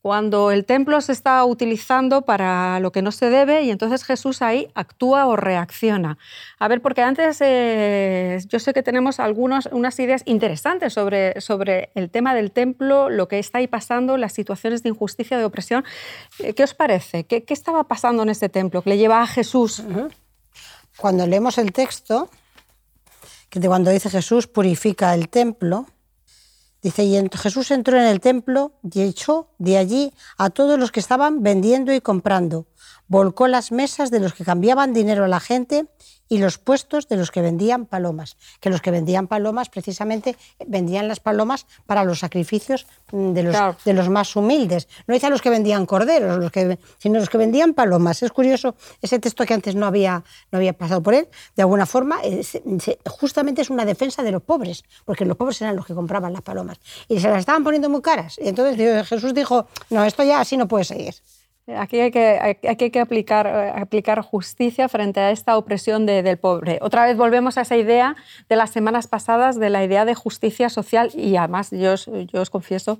cuando 0.00 0.52
el 0.52 0.64
templo 0.64 1.00
se 1.00 1.12
está 1.12 1.44
utilizando 1.44 2.22
para 2.22 2.78
lo 2.80 2.92
que 2.92 3.02
no 3.02 3.10
se 3.10 3.30
debe 3.30 3.62
y 3.62 3.70
entonces 3.70 4.04
Jesús 4.04 4.42
ahí 4.42 4.68
actúa 4.74 5.26
o 5.26 5.36
reacciona. 5.36 6.18
A 6.58 6.68
ver, 6.68 6.80
porque 6.80 7.02
antes 7.02 7.38
eh, 7.40 8.38
yo 8.46 8.60
sé 8.60 8.72
que 8.72 8.82
tenemos 8.82 9.18
algunos, 9.18 9.68
unas 9.72 9.98
ideas 9.98 10.22
interesantes 10.24 10.92
sobre, 10.92 11.40
sobre 11.40 11.90
el 11.94 12.10
tema 12.10 12.34
del 12.34 12.52
templo, 12.52 13.10
lo 13.10 13.26
que 13.26 13.38
está 13.38 13.58
ahí 13.58 13.66
pasando, 13.66 14.16
las 14.16 14.32
situaciones 14.32 14.82
de 14.82 14.90
injusticia, 14.90 15.36
de 15.36 15.44
opresión. 15.44 15.84
Eh, 16.38 16.54
¿Qué 16.54 16.62
os 16.62 16.74
parece? 16.74 17.24
¿Qué, 17.24 17.44
estaba 17.48 17.84
pasando 17.84 18.22
en 18.22 18.28
ese 18.28 18.48
templo 18.48 18.82
que 18.82 18.90
le 18.90 18.98
lleva 18.98 19.20
a 19.20 19.26
Jesús? 19.26 19.82
Cuando 20.96 21.26
leemos 21.26 21.58
el 21.58 21.72
texto, 21.72 22.30
que 23.50 23.60
cuando 23.60 23.90
dice 23.90 24.10
Jesús 24.10 24.46
purifica 24.46 25.12
el 25.14 25.28
templo, 25.28 25.86
Dice, 26.80 27.02
y 27.02 27.20
Jesús 27.36 27.70
entró 27.72 27.96
en 27.98 28.06
el 28.06 28.20
templo 28.20 28.72
y 28.82 29.02
echó 29.02 29.48
de 29.58 29.78
allí 29.78 30.12
a 30.36 30.50
todos 30.50 30.78
los 30.78 30.92
que 30.92 31.00
estaban 31.00 31.42
vendiendo 31.42 31.92
y 31.92 32.00
comprando. 32.00 32.66
Volcó 33.08 33.48
las 33.48 33.72
mesas 33.72 34.10
de 34.10 34.20
los 34.20 34.34
que 34.34 34.44
cambiaban 34.44 34.92
dinero 34.92 35.24
a 35.24 35.28
la 35.28 35.40
gente 35.40 35.86
y 36.28 36.38
los 36.38 36.58
puestos 36.58 37.08
de 37.08 37.16
los 37.16 37.30
que 37.30 37.40
vendían 37.40 37.86
palomas, 37.86 38.36
que 38.60 38.70
los 38.70 38.82
que 38.82 38.90
vendían 38.90 39.26
palomas 39.26 39.68
precisamente 39.70 40.36
vendían 40.66 41.08
las 41.08 41.20
palomas 41.20 41.66
para 41.86 42.04
los 42.04 42.18
sacrificios 42.18 42.86
de 43.10 43.42
los, 43.42 43.56
de 43.84 43.94
los 43.94 44.08
más 44.08 44.36
humildes. 44.36 44.88
No 45.06 45.14
dice 45.14 45.26
a 45.26 45.30
los 45.30 45.40
que 45.40 45.50
vendían 45.50 45.86
corderos, 45.86 46.38
los 46.38 46.52
que, 46.52 46.78
sino 46.98 47.18
los 47.18 47.30
que 47.30 47.38
vendían 47.38 47.74
palomas. 47.74 48.22
Es 48.22 48.30
curioso, 48.30 48.74
ese 49.00 49.18
texto 49.18 49.46
que 49.46 49.54
antes 49.54 49.74
no 49.74 49.86
había, 49.86 50.22
no 50.52 50.58
había 50.58 50.74
pasado 50.74 51.02
por 51.02 51.14
él, 51.14 51.28
de 51.56 51.62
alguna 51.62 51.86
forma, 51.86 52.18
justamente 53.06 53.62
es 53.62 53.70
una 53.70 53.84
defensa 53.84 54.22
de 54.22 54.32
los 54.32 54.42
pobres, 54.42 54.84
porque 55.04 55.24
los 55.24 55.36
pobres 55.36 55.60
eran 55.62 55.76
los 55.76 55.86
que 55.86 55.94
compraban 55.94 56.32
las 56.32 56.42
palomas. 56.42 56.78
Y 57.08 57.20
se 57.20 57.28
las 57.28 57.40
estaban 57.40 57.64
poniendo 57.64 57.88
muy 57.88 58.02
caras. 58.02 58.38
Y 58.38 58.48
entonces 58.48 59.08
Jesús 59.08 59.32
dijo, 59.32 59.66
no, 59.90 60.04
esto 60.04 60.22
ya 60.22 60.40
así 60.40 60.56
no 60.56 60.68
puede 60.68 60.84
seguir. 60.84 61.14
Aquí 61.76 62.00
hay 62.00 62.10
que, 62.10 62.36
eh, 62.36 62.98
aplicar, 63.00 64.22
justicia 64.22 64.88
frente 64.88 65.20
a 65.20 65.30
esta 65.30 65.56
opresión 65.58 66.06
del 66.06 66.38
pobre. 66.38 66.78
Otra 66.80 67.04
vez 67.04 67.16
volvemos 67.16 67.58
a 67.58 67.62
esa 67.62 67.76
idea 67.76 68.16
de 68.48 68.56
las 68.56 68.70
semanas 68.70 69.06
pasadas, 69.06 69.58
de 69.58 69.68
la 69.68 69.84
idea 69.84 70.04
de 70.04 70.14
justicia 70.14 70.70
social 70.70 71.10
y 71.14 71.36
además 71.36 71.70
yo 71.70 71.94
os 71.94 72.50
confieso 72.50 72.98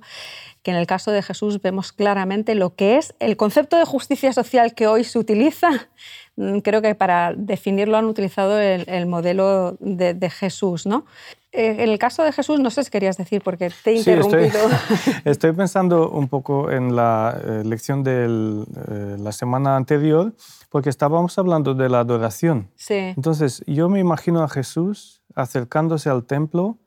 que 0.61 0.71
en 0.71 0.77
el 0.77 0.87
caso 0.87 1.11
de 1.11 1.21
Jesús 1.21 1.61
vemos 1.61 1.91
claramente 1.91 2.53
lo 2.55 2.75
que 2.75 2.97
es 2.97 3.15
el 3.19 3.37
concepto 3.37 3.77
de 3.77 3.85
justicia 3.85 4.33
social 4.33 4.73
que 4.75 4.87
hoy 4.87 5.03
se 5.03 5.17
utiliza. 5.17 5.89
Mm, 6.39 6.59
creo 6.59 6.81
que 6.81 6.95
para 6.95 7.33
definirlo 7.35 7.97
han 7.97 8.05
utilizado 8.05 8.57
el, 8.61 9.05
modelo 9.07 9.75
de, 9.81 10.29
Jesús. 10.29 10.85
¿no? 10.85 11.05
Eh, 11.51 11.83
en 11.83 11.89
el 11.89 11.99
caso 11.99 12.23
de 12.23 12.31
Jesús, 12.31 12.61
no 12.61 12.69
sé 12.69 12.85
si 12.85 12.89
querías 12.89 13.17
decir 13.17 13.41
porque 13.43 13.69
te 13.83 13.91
he 13.91 13.95
interrumpido. 13.97 14.59
estoy, 15.25 15.51
pensando 15.51 16.09
un 16.09 16.29
poco 16.29 16.71
en 16.71 16.95
la 16.95 17.37
eh, 17.43 17.63
lección 17.65 18.05
de 18.05 18.23
eh, 18.23 19.17
la 19.19 19.33
semana 19.33 19.75
anterior, 19.75 20.33
porque 20.69 20.89
estábamos 20.89 21.37
hablando 21.37 21.73
de 21.73 21.89
la 21.89 21.99
adoración. 21.99 22.71
Sí. 22.77 22.95
Entonces, 22.95 23.61
yo 23.67 23.89
me 23.89 23.99
imagino 23.99 24.41
a 24.41 24.47
Jesús 24.47 25.21
acercándose 25.35 26.09
al 26.09 26.23
templo 26.23 26.77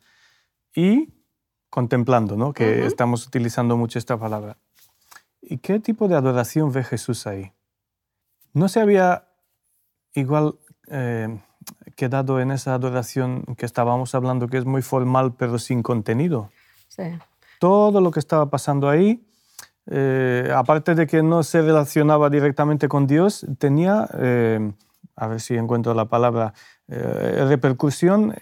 y 0.75 1.11
contemplando, 1.68 2.38
¿no? 2.38 2.54
que 2.54 2.87
estamos 2.87 3.26
utilizando 3.26 3.76
mucho 3.76 3.99
esta 3.99 4.16
palabra. 4.16 4.56
¿Y 5.42 5.59
qué 5.59 5.78
tipo 5.78 6.09
de 6.09 6.14
adoración 6.14 6.73
ve 6.73 6.85
Jesús 6.85 7.26
ahí? 7.26 7.52
¿No 8.54 8.68
se 8.68 8.80
había 8.80 9.26
igual 10.14 10.54
eh, 10.88 11.40
quedado 11.97 12.40
en 12.40 12.50
esa 12.50 12.75
adoración 12.75 13.45
que 13.57 13.66
estábamos 13.66 14.14
hablando, 14.14 14.49
que 14.49 14.59
es 14.59 14.64
muy 14.64 14.83
formal 14.83 15.35
pero 15.35 15.59
sin 15.59 15.83
contenido? 15.83 16.50
Sí. 16.88 17.04
Todo 17.59 18.00
lo 18.00 18.11
que 18.11 18.21
estaba 18.21 18.50
pasando 18.50 18.88
ahí, 18.88 19.25
eh, 19.87 20.52
aparte 20.54 20.95
de 20.95 21.07
que 21.07 21.23
no 21.23 21.42
se 21.42 21.62
relacionaba 21.62 22.31
directamente 22.31 22.88
con 22.88 23.07
Dios, 23.07 23.47
tenía, 23.59 24.09
eh, 24.19 24.73
a 25.16 25.26
ver 25.26 25.40
si 25.40 25.57
encuentro 25.57 25.95
la 25.95 26.07
palabra, 26.07 26.54
eh, 26.95 27.47
repercusión 27.49 28.35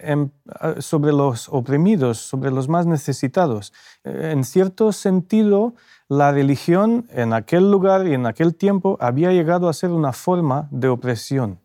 sobre 0.79 1.13
los 1.13 1.47
oprimidos, 1.47 2.17
sobre 2.17 2.51
los 2.51 2.67
más 2.67 2.85
necesitados. 2.85 3.71
Eh, 4.03 4.31
en 4.33 4.43
cierto 4.43 4.91
sentido, 4.91 5.73
la 6.09 6.33
religión 6.33 7.07
en 7.11 7.31
aquel 7.31 7.71
lugar 7.71 8.05
y 8.07 8.13
en 8.13 8.25
aquel 8.25 8.53
tiempo 8.55 8.97
había 8.99 9.31
llegado 9.31 9.69
a 9.69 9.73
ser 9.73 9.91
una 9.91 10.11
forma 10.11 10.67
de 10.69 10.89
opresión. 10.89 11.60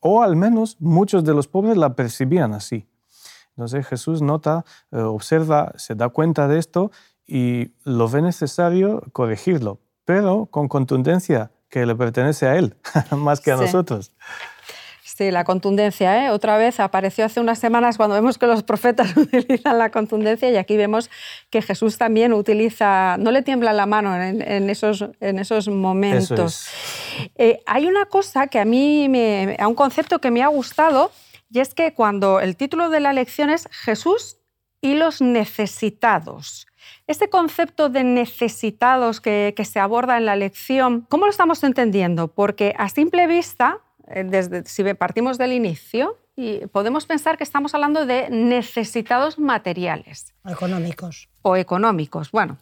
O 0.00 0.22
al 0.22 0.36
menos 0.36 0.76
muchos 0.80 1.24
de 1.24 1.34
los 1.34 1.48
pobres 1.48 1.76
la 1.76 1.94
percibían 1.94 2.54
así. 2.54 2.86
Entonces 3.56 3.86
Jesús 3.86 4.22
nota, 4.22 4.64
eh, 4.90 4.98
observa, 4.98 5.72
se 5.76 5.94
da 5.94 6.08
cuenta 6.08 6.48
de 6.48 6.58
esto 6.58 6.90
y 7.26 7.72
lo 7.84 8.08
ve 8.08 8.22
necesario 8.22 9.02
corregirlo, 9.12 9.78
pero 10.04 10.46
con 10.46 10.68
contundencia 10.68 11.50
que 11.68 11.86
le 11.86 11.94
pertenece 11.94 12.46
a 12.46 12.56
él, 12.56 12.76
más 13.16 13.40
que 13.40 13.52
a 13.52 13.56
nosotros. 13.56 14.12
Sí, 15.16 15.30
la 15.30 15.44
contundencia, 15.44 16.24
¿eh? 16.24 16.30
otra 16.30 16.56
vez 16.56 16.80
apareció 16.80 17.26
hace 17.26 17.38
unas 17.38 17.58
semanas 17.58 17.98
cuando 17.98 18.14
vemos 18.14 18.38
que 18.38 18.46
los 18.46 18.62
profetas 18.62 19.14
utilizan 19.16 19.78
la 19.78 19.90
contundencia 19.90 20.50
y 20.50 20.56
aquí 20.56 20.78
vemos 20.78 21.10
que 21.50 21.60
Jesús 21.60 21.98
también 21.98 22.32
utiliza, 22.32 23.18
no 23.18 23.30
le 23.30 23.42
tiembla 23.42 23.74
la 23.74 23.84
mano 23.84 24.16
en, 24.16 24.70
esos, 24.70 25.04
en 25.20 25.38
esos 25.38 25.68
momentos. 25.68 26.66
Eh, 27.36 27.60
hay 27.66 27.86
una 27.86 28.06
cosa 28.06 28.46
que 28.46 28.58
a 28.58 28.64
mí, 28.64 29.06
me, 29.10 29.58
un 29.66 29.74
concepto 29.74 30.18
que 30.18 30.30
me 30.30 30.42
ha 30.42 30.48
gustado 30.48 31.12
y 31.50 31.60
es 31.60 31.74
que 31.74 31.92
cuando 31.92 32.40
el 32.40 32.56
título 32.56 32.88
de 32.88 33.00
la 33.00 33.12
lección 33.12 33.50
es 33.50 33.68
Jesús 33.70 34.38
y 34.80 34.94
los 34.94 35.20
necesitados. 35.20 36.66
Este 37.06 37.28
concepto 37.28 37.90
de 37.90 38.02
necesitados 38.02 39.20
que, 39.20 39.52
que 39.54 39.66
se 39.66 39.78
aborda 39.78 40.16
en 40.16 40.24
la 40.24 40.36
lección, 40.36 41.06
¿cómo 41.10 41.26
lo 41.26 41.30
estamos 41.30 41.62
entendiendo? 41.64 42.28
Porque 42.28 42.74
a 42.78 42.88
simple 42.88 43.26
vista 43.26 43.80
desde, 44.24 44.64
si 44.64 44.82
partimos 44.94 45.38
del 45.38 45.52
inicio, 45.52 46.18
y 46.36 46.66
podemos 46.68 47.06
pensar 47.06 47.36
que 47.36 47.44
estamos 47.44 47.74
hablando 47.74 48.06
de 48.06 48.30
necesitados 48.30 49.38
materiales. 49.38 50.34
Económicos. 50.46 51.28
O 51.42 51.56
económicos. 51.56 52.30
Bueno, 52.30 52.56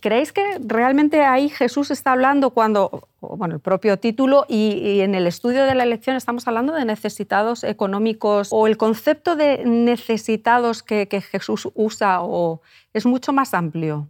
¿creéis 0.00 0.32
que 0.32 0.42
realmente 0.60 1.22
ahí 1.22 1.48
Jesús 1.48 1.90
está 1.90 2.12
hablando 2.12 2.50
cuando, 2.50 3.08
bueno, 3.20 3.54
el 3.54 3.60
propio 3.60 3.98
título 3.98 4.44
y, 4.48 5.00
en 5.00 5.14
el 5.14 5.26
estudio 5.26 5.64
de 5.64 5.74
la 5.74 5.84
elección 5.84 6.16
estamos 6.16 6.48
hablando 6.48 6.72
de 6.72 6.84
necesitados 6.84 7.62
económicos 7.62 8.48
o 8.50 8.66
el 8.66 8.76
concepto 8.76 9.36
de 9.36 9.64
necesitados 9.64 10.82
que, 10.82 11.06
que 11.06 11.20
Jesús 11.20 11.68
usa 11.74 12.22
o 12.22 12.60
es 12.92 13.06
mucho 13.06 13.32
más 13.32 13.54
amplio? 13.54 14.08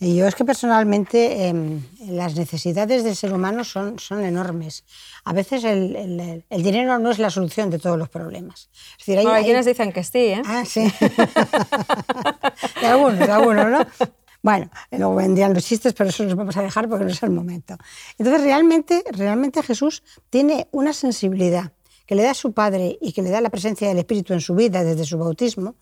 Yo 0.00 0.26
es 0.26 0.34
que 0.34 0.44
personalmente 0.44 1.46
em, 1.46 1.80
las 2.08 2.34
necesidades 2.34 3.04
del 3.04 3.14
ser 3.14 3.32
humano 3.32 3.62
son, 3.62 4.00
son 4.00 4.24
enormes. 4.24 4.84
A 5.24 5.32
veces 5.32 5.62
el, 5.62 6.42
el, 6.48 6.62
dinero 6.62 6.98
no 6.98 7.10
es 7.12 7.20
la 7.20 7.30
solución 7.30 7.70
de 7.70 7.78
todos 7.78 7.96
los 7.96 8.08
problemas. 8.08 8.68
Es 8.98 9.06
decir, 9.06 9.26
hay, 9.26 9.44
quienes 9.44 9.64
dicen 9.64 9.92
que 9.92 10.02
sí, 10.02 10.18
¿eh? 10.18 10.42
Ah, 10.44 10.64
sí. 10.66 10.80
de 12.80 12.86
algunos, 12.86 13.18
de 13.20 13.30
algunos, 13.30 13.70
¿no? 13.70 13.86
Bueno, 14.42 14.68
luego 14.90 15.14
vendrían 15.14 15.54
los 15.54 15.64
chistes, 15.64 15.92
pero 15.92 16.10
eso 16.10 16.24
los 16.24 16.34
vamos 16.34 16.56
a 16.56 16.62
dejar 16.62 16.88
porque 16.88 17.04
no 17.04 17.10
es 17.12 17.22
el 17.22 17.30
momento. 17.30 17.76
Entonces, 18.18 18.42
realmente, 18.42 19.04
realmente 19.12 19.62
Jesús 19.62 20.02
tiene 20.30 20.66
una 20.72 20.92
sensibilidad 20.92 21.72
que 22.06 22.16
le 22.16 22.24
da 22.24 22.32
a 22.32 22.34
su 22.34 22.52
Padre 22.52 22.98
y 23.00 23.12
que 23.12 23.22
le 23.22 23.30
da 23.30 23.40
la 23.40 23.50
presencia 23.50 23.86
del 23.86 23.98
Espíritu 23.98 24.32
en 24.32 24.40
su 24.40 24.56
vida 24.56 24.82
desde 24.82 25.04
su 25.04 25.16
bautismo, 25.16 25.76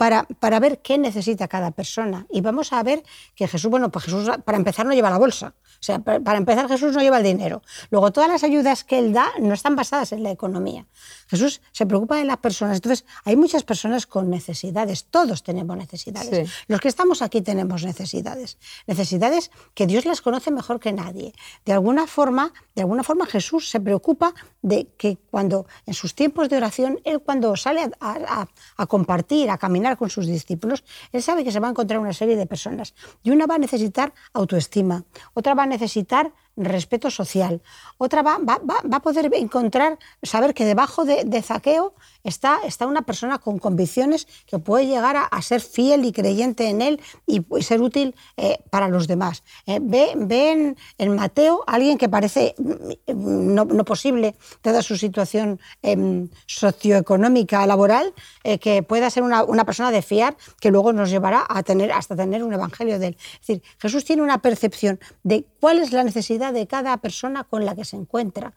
para, 0.00 0.24
para, 0.24 0.58
ver 0.60 0.80
qué 0.80 0.96
necesita 0.96 1.46
cada 1.46 1.72
persona. 1.72 2.24
Y 2.30 2.40
vamos 2.40 2.72
a 2.72 2.82
ver 2.82 3.02
que 3.34 3.46
Jesús, 3.46 3.70
bueno, 3.70 3.90
pues 3.90 4.06
Jesús 4.06 4.30
para 4.46 4.56
empezar 4.56 4.86
no 4.86 4.94
lleva 4.94 5.10
la 5.10 5.18
bolsa. 5.18 5.52
O 5.78 5.82
sea, 5.82 5.98
para 5.98 6.38
empezar 6.38 6.68
Jesús 6.68 6.94
no 6.94 7.02
lleva 7.02 7.18
el 7.18 7.22
dinero. 7.22 7.60
Luego 7.90 8.10
todas 8.10 8.30
las 8.30 8.42
ayudas 8.42 8.82
que 8.82 8.98
él 8.98 9.12
da 9.12 9.30
no 9.40 9.52
están 9.52 9.76
basadas 9.76 10.12
en 10.12 10.22
la 10.22 10.30
economía. 10.30 10.86
Jesús 11.28 11.60
se 11.72 11.84
preocupa 11.84 12.16
de 12.16 12.24
las 12.24 12.38
personas. 12.38 12.76
Entonces, 12.76 13.04
hay 13.24 13.36
muchas 13.36 13.62
personas 13.62 14.06
con 14.06 14.30
necesidades. 14.30 15.04
Todos 15.04 15.42
tenemos 15.42 15.76
necesidades. 15.76 16.50
Los 16.66 16.80
que 16.80 16.88
estamos 16.88 17.20
aquí 17.20 17.42
tenemos 17.42 17.84
necesidades. 17.84 18.56
Necesidades 18.86 19.50
que 19.74 19.86
Dios 19.86 20.06
las 20.06 20.22
conoce 20.22 20.50
mejor 20.50 20.80
que 20.80 20.92
nadie. 20.92 21.34
De 21.66 21.74
alguna 21.74 22.06
forma, 22.06 22.54
de 22.74 22.82
alguna 22.82 23.02
forma 23.02 23.26
Jesús 23.26 23.68
se 23.68 23.80
preocupa 23.80 24.32
de 24.62 24.88
que 24.96 25.18
cuando 25.30 25.66
en 25.84 25.92
sus 25.92 26.14
tiempos 26.14 26.48
de 26.48 26.56
oración, 26.56 27.00
él 27.04 27.20
cuando 27.20 27.54
sale 27.56 27.90
a, 28.00 28.46
a 28.76 28.86
compartir, 28.86 29.50
a 29.50 29.58
caminar 29.58 29.89
con 29.96 30.10
sus 30.10 30.26
discípulos, 30.26 30.84
él 31.12 31.22
sabe 31.22 31.44
que 31.44 31.52
se 31.52 31.60
va 31.60 31.68
a 31.68 31.70
encontrar 31.70 32.00
una 32.00 32.12
serie 32.12 32.36
de 32.36 32.46
personas. 32.46 32.94
Y 33.22 33.30
una 33.30 33.46
va 33.46 33.56
a 33.56 33.58
necesitar 33.58 34.12
autoestima, 34.32 35.04
otra 35.34 35.54
va 35.54 35.64
a 35.64 35.66
necesitar 35.66 36.32
respeto 36.64 37.10
social. 37.10 37.62
Otra 37.98 38.22
va, 38.22 38.38
a 38.38 39.00
poder 39.00 39.30
encontrar, 39.34 39.98
saber 40.22 40.54
que 40.54 40.64
debajo 40.64 41.04
de, 41.04 41.42
Zaqueo 41.42 41.94
está, 42.24 42.58
está 42.64 42.86
una 42.86 43.02
persona 43.02 43.38
con 43.38 43.58
convicciones 43.58 44.26
que 44.46 44.58
puede 44.58 44.86
llegar 44.86 45.16
a, 45.16 45.42
ser 45.42 45.60
fiel 45.60 46.04
y 46.04 46.12
creyente 46.12 46.68
en 46.68 46.82
él 46.82 47.00
y, 47.26 47.42
ser 47.62 47.80
útil 47.80 48.14
eh, 48.36 48.58
para 48.70 48.88
los 48.88 49.06
demás. 49.06 49.42
Eh, 49.66 49.78
ve, 49.82 50.12
ve 50.16 50.74
en, 50.98 51.14
Mateo 51.14 51.64
alguien 51.66 51.98
que 51.98 52.08
parece 52.08 52.54
mm, 52.58 53.54
no, 53.54 53.64
no 53.64 53.84
posible, 53.84 54.36
dada 54.62 54.82
su 54.82 54.96
situación 54.96 55.60
em, 55.82 56.28
socioeconómica, 56.46 57.66
laboral, 57.66 58.14
eh, 58.44 58.58
que 58.58 58.82
pueda 58.82 59.10
ser 59.10 59.22
una, 59.22 59.44
una, 59.44 59.64
persona 59.64 59.90
de 59.90 60.02
fiar 60.02 60.36
que 60.60 60.70
luego 60.70 60.92
nos 60.92 61.10
llevará 61.10 61.44
a 61.48 61.62
tener, 61.62 61.92
hasta 61.92 62.16
tener 62.16 62.42
un 62.42 62.52
evangelio 62.52 62.98
de 62.98 63.08
él. 63.08 63.16
Es 63.34 63.46
decir, 63.46 63.62
Jesús 63.78 64.04
tiene 64.04 64.22
una 64.22 64.40
percepción 64.42 65.00
de 65.22 65.46
cuál 65.60 65.78
es 65.78 65.92
la 65.92 66.04
necesidad 66.04 66.49
de 66.52 66.66
cada 66.66 66.96
persona 66.98 67.44
con 67.44 67.64
la 67.64 67.74
que 67.74 67.84
se 67.84 67.96
encuentra. 67.96 68.52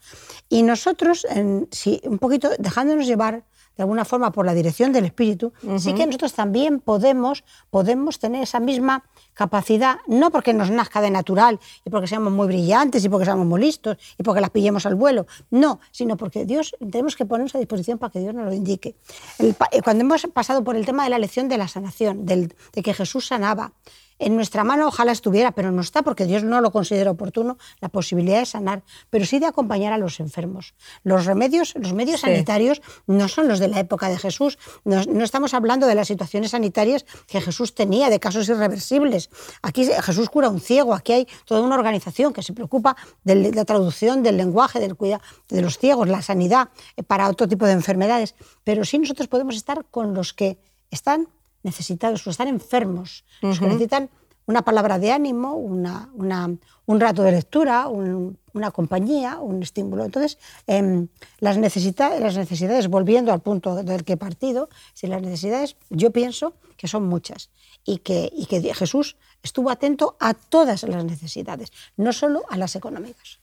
Y 0.50 0.64
nosotros, 0.64 1.26
si, 1.72 2.02
un 2.04 2.20
poquito 2.20 2.50
dejándonos 2.60 3.06
llevar 3.06 3.44
de 3.76 3.84
alguna 3.84 4.06
forma 4.06 4.32
por 4.32 4.46
la 4.46 4.54
dirección 4.54 4.94
del 4.94 5.06
espíritu, 5.06 5.52
sí 5.78 5.94
que 5.94 6.06
nosotros 6.06 6.34
también 6.34 6.80
podemos, 6.80 7.44
podemos 7.72 8.20
tener 8.20 8.44
esa 8.44 8.60
misma 8.60 9.04
capacidad, 9.34 9.98
no 10.08 10.30
porque 10.30 10.54
nos 10.54 10.70
nazca 10.70 11.02
de 11.02 11.10
natural 11.10 11.60
y 11.84 11.90
porque 11.90 12.08
seamos 12.08 12.32
muy 12.32 12.48
brillantes 12.48 13.04
y 13.04 13.10
porque 13.10 13.26
seamos 13.26 13.48
muy 13.48 13.60
listos 13.60 13.98
y 14.18 14.24
porque 14.24 14.42
las 14.42 14.52
pillemos 14.52 14.86
al 14.86 14.94
vuelo, 14.96 15.26
no, 15.50 15.80
sino 15.92 16.18
porque 16.18 16.46
Dios 16.46 16.76
tenemos 16.80 17.16
que 17.16 17.26
ponernos 17.26 17.56
a 17.56 17.58
disposición 17.58 17.98
para 17.98 18.12
que 18.12 18.20
Dios 18.20 18.36
nos 18.36 18.46
lo 18.46 18.54
indique. 18.54 18.96
Eh, 19.40 19.54
cuando 19.84 20.04
hemos 20.04 20.22
pasado 20.28 20.64
por 20.64 20.76
el 20.76 20.86
tema 20.86 21.04
de 21.04 21.10
la 21.10 21.18
lección 21.18 21.50
de 21.50 21.58
la 21.58 21.68
sanación, 21.68 22.26
del, 22.28 22.56
de 22.74 22.84
que 22.84 22.94
Jesús 22.94 23.26
sanaba, 23.26 23.74
en 24.20 24.36
nuestra 24.36 24.64
mano 24.64 24.88
ojalá 24.88 25.12
estuviera, 25.12 25.52
pero 25.52 25.72
no 25.72 25.82
está 25.82 26.02
porque 26.02 26.26
Dios 26.26 26.44
no 26.44 26.62
lo 26.62 26.72
considera 26.72 27.12
oportuno 27.12 27.58
la 27.82 27.90
posibilidad 27.90 28.40
de 28.40 28.46
sanar, 28.46 28.84
pero 29.10 29.26
sí 29.26 29.40
de 29.40 29.46
acompañar 29.46 29.94
a 29.94 29.98
los 29.98 30.20
enfermos. 30.20 30.74
Los 31.04 31.26
remedios, 31.26 31.74
los 31.76 31.94
medios 31.94 32.22
sanitarios 32.22 32.82
no 33.08 33.28
son 33.28 33.48
los 33.48 33.60
de 33.60 33.68
la 33.68 33.80
época 33.80 34.10
de 34.10 34.18
Jesús. 34.18 34.58
No, 34.84 35.02
estamos 35.24 35.54
hablando 35.54 35.88
de 35.88 35.96
las 35.96 36.08
situaciones 36.08 36.52
sanitarias 36.52 37.06
que 37.28 37.42
Jesús 37.42 37.76
tenía, 37.76 38.10
de 38.10 38.20
casos 38.20 38.48
irreversibles. 38.50 39.30
Aquí 39.62 39.86
Jesús 39.86 40.30
cura 40.30 40.48
a 40.48 40.50
un 40.50 40.60
ciego, 40.60 40.94
aquí 40.94 41.14
hay 41.14 41.28
toda 41.46 41.62
una 41.62 41.76
organización 41.76 42.34
que 42.34 42.44
se 42.44 42.54
preocupa 42.54 42.96
de 43.24 43.52
la 43.52 43.66
traducción 43.66 44.24
del 44.24 44.38
lenguaje, 44.38 44.80
del 44.80 44.96
cuidado 44.96 45.22
de 45.50 45.62
los 45.62 45.78
ciegos, 45.78 46.08
la 46.08 46.22
sanidad 46.22 46.70
eh, 46.98 47.04
para 47.04 47.30
otro 47.30 47.48
tipo 47.48 47.66
de 47.66 47.74
enfermedades. 47.74 48.36
Pero 48.64 48.86
sí 48.86 48.98
nosotros 48.98 49.28
podemos 49.28 49.56
estar 49.56 49.86
con 49.86 50.14
los 50.14 50.34
que 50.34 50.58
están 50.92 51.28
necesitados, 51.64 52.26
los 52.26 52.34
están 52.34 52.48
enfermos, 52.48 53.26
los 53.42 53.60
que 53.60 53.66
necesitan 53.66 54.10
una 54.46 54.62
palabra 54.62 55.00
de 55.00 55.12
ánimo, 55.12 55.56
una, 55.56 56.10
un 56.14 57.00
rato 57.00 57.24
de 57.24 57.32
lectura, 57.32 57.88
una 57.88 58.72
compañía, 58.72 59.40
un 59.40 59.64
estímulo. 59.64 60.04
Entonces, 60.04 60.38
em, 60.68 61.08
las, 61.40 61.58
necesidades, 61.58 62.20
las 62.20 62.36
necesidades, 62.36 62.90
volviendo 62.90 63.32
al 63.32 63.40
punto 63.40 63.76
del 63.76 64.04
que 64.04 64.14
he 64.14 64.18
partido, 64.18 64.70
si 64.94 65.08
las 65.08 65.22
necesidades, 65.22 65.78
yo 65.90 66.12
pienso 66.12 66.54
que 66.78 66.88
son 66.88 67.08
muchas 67.08 67.50
y 67.86 68.00
que, 68.00 68.30
y 68.34 68.46
que 68.46 68.74
Jesús 68.74 69.16
estuvo 69.42 69.70
atento 69.70 70.18
a 70.20 70.34
todas 70.34 70.84
las 70.84 71.06
necesidades, 71.06 71.72
no 71.96 72.12
solo 72.12 72.44
a 72.50 72.58
las 72.58 72.76
económicas. 72.76 73.40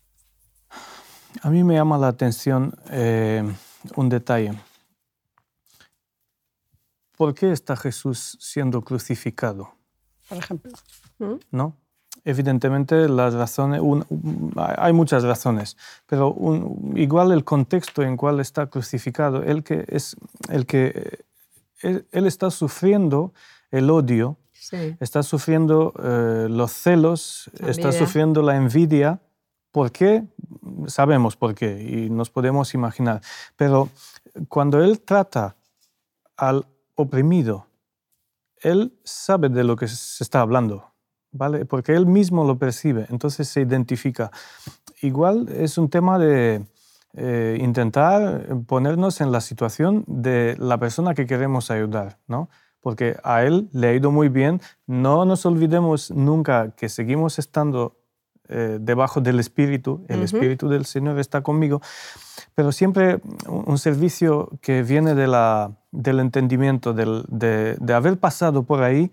A 1.42 1.48
mí 1.48 1.64
me 1.64 1.74
llama 1.74 1.96
la 1.96 2.08
atención 2.08 2.74
eh, 2.90 3.42
un 3.96 4.08
detalle. 4.08 4.52
¿Por 7.20 7.34
qué 7.34 7.52
está 7.52 7.76
Jesús 7.76 8.38
siendo 8.40 8.80
crucificado? 8.80 9.74
Por 10.26 10.38
ejemplo. 10.38 10.72
¿No? 11.50 11.76
Evidentemente, 12.24 13.10
las 13.10 13.34
razones, 13.34 13.82
hay 14.56 14.94
muchas 14.94 15.22
razones, 15.24 15.76
pero 16.06 16.34
igual 16.94 17.32
el 17.32 17.44
contexto 17.44 18.02
en 18.02 18.16
cual 18.16 18.40
está 18.40 18.68
crucificado, 18.68 19.42
el 19.42 19.62
que 19.62 19.84
es 19.88 20.16
el 20.48 20.64
que 20.64 21.18
él, 21.82 22.26
está 22.26 22.50
sufriendo 22.50 23.34
el 23.70 23.90
odio, 23.90 24.38
está 24.98 25.22
sufriendo 25.22 25.92
eh, 26.02 26.46
los 26.48 26.72
celos, 26.72 27.50
está 27.66 27.92
sufriendo 27.92 28.40
la 28.40 28.56
envidia. 28.56 29.20
¿Por 29.72 29.92
qué? 29.92 30.24
Sabemos 30.86 31.36
por 31.36 31.54
qué 31.54 31.82
y 31.82 32.08
nos 32.08 32.30
podemos 32.30 32.72
imaginar. 32.72 33.20
Pero 33.56 33.90
cuando 34.48 34.82
él 34.82 35.02
trata 35.02 35.54
al 36.38 36.64
oprimido, 37.00 37.66
él 38.56 38.98
sabe 39.04 39.48
de 39.48 39.64
lo 39.64 39.76
que 39.76 39.88
se 39.88 40.22
está 40.22 40.40
hablando 40.40 40.90
¿vale? 41.32 41.64
Porque 41.64 41.94
él 41.94 42.06
mismo 42.06 42.44
lo 42.44 42.58
percibe, 42.58 43.06
entonces 43.10 43.48
se 43.48 43.60
identifica. 43.60 44.30
Igual 45.02 45.48
es 45.48 45.78
un 45.78 45.88
tema 45.88 46.18
de 46.18 46.64
eh, 47.14 47.58
intentar 47.60 48.46
ponernos 48.66 49.20
en 49.20 49.32
la 49.32 49.40
situación 49.40 50.04
de 50.06 50.56
la 50.58 50.78
persona 50.78 51.14
que 51.14 51.26
queremos 51.26 51.70
ayudar, 51.70 52.18
¿no? 52.26 52.48
Porque 52.80 53.16
a 53.24 53.44
él 53.44 53.68
le 53.72 53.88
ha 53.88 53.94
ido 53.94 54.10
muy 54.10 54.28
bien. 54.28 54.60
No 54.86 55.24
nos 55.24 55.44
olvidemos 55.44 56.10
nunca 56.10 56.70
que 56.70 56.88
seguimos 56.88 57.38
estando 57.38 57.99
eh, 58.50 58.78
debajo 58.80 59.20
del 59.20 59.38
Espíritu, 59.40 60.04
el 60.08 60.22
Espíritu 60.22 60.68
del 60.68 60.84
Señor 60.84 61.18
está 61.18 61.42
conmigo, 61.42 61.80
pero 62.54 62.72
siempre 62.72 63.20
un 63.46 63.78
servicio 63.78 64.50
que 64.60 64.82
viene 64.82 65.14
de 65.14 65.26
la, 65.26 65.72
del 65.90 66.20
entendimiento, 66.20 66.92
del, 66.92 67.24
de, 67.28 67.76
de 67.80 67.94
haber 67.94 68.18
pasado 68.18 68.64
por 68.64 68.82
ahí, 68.82 69.10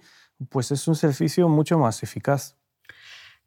pues 0.49 0.71
es 0.71 0.87
un 0.87 0.95
servicio 0.95 1.47
mucho 1.49 1.77
más 1.79 2.03
eficaz. 2.03 2.55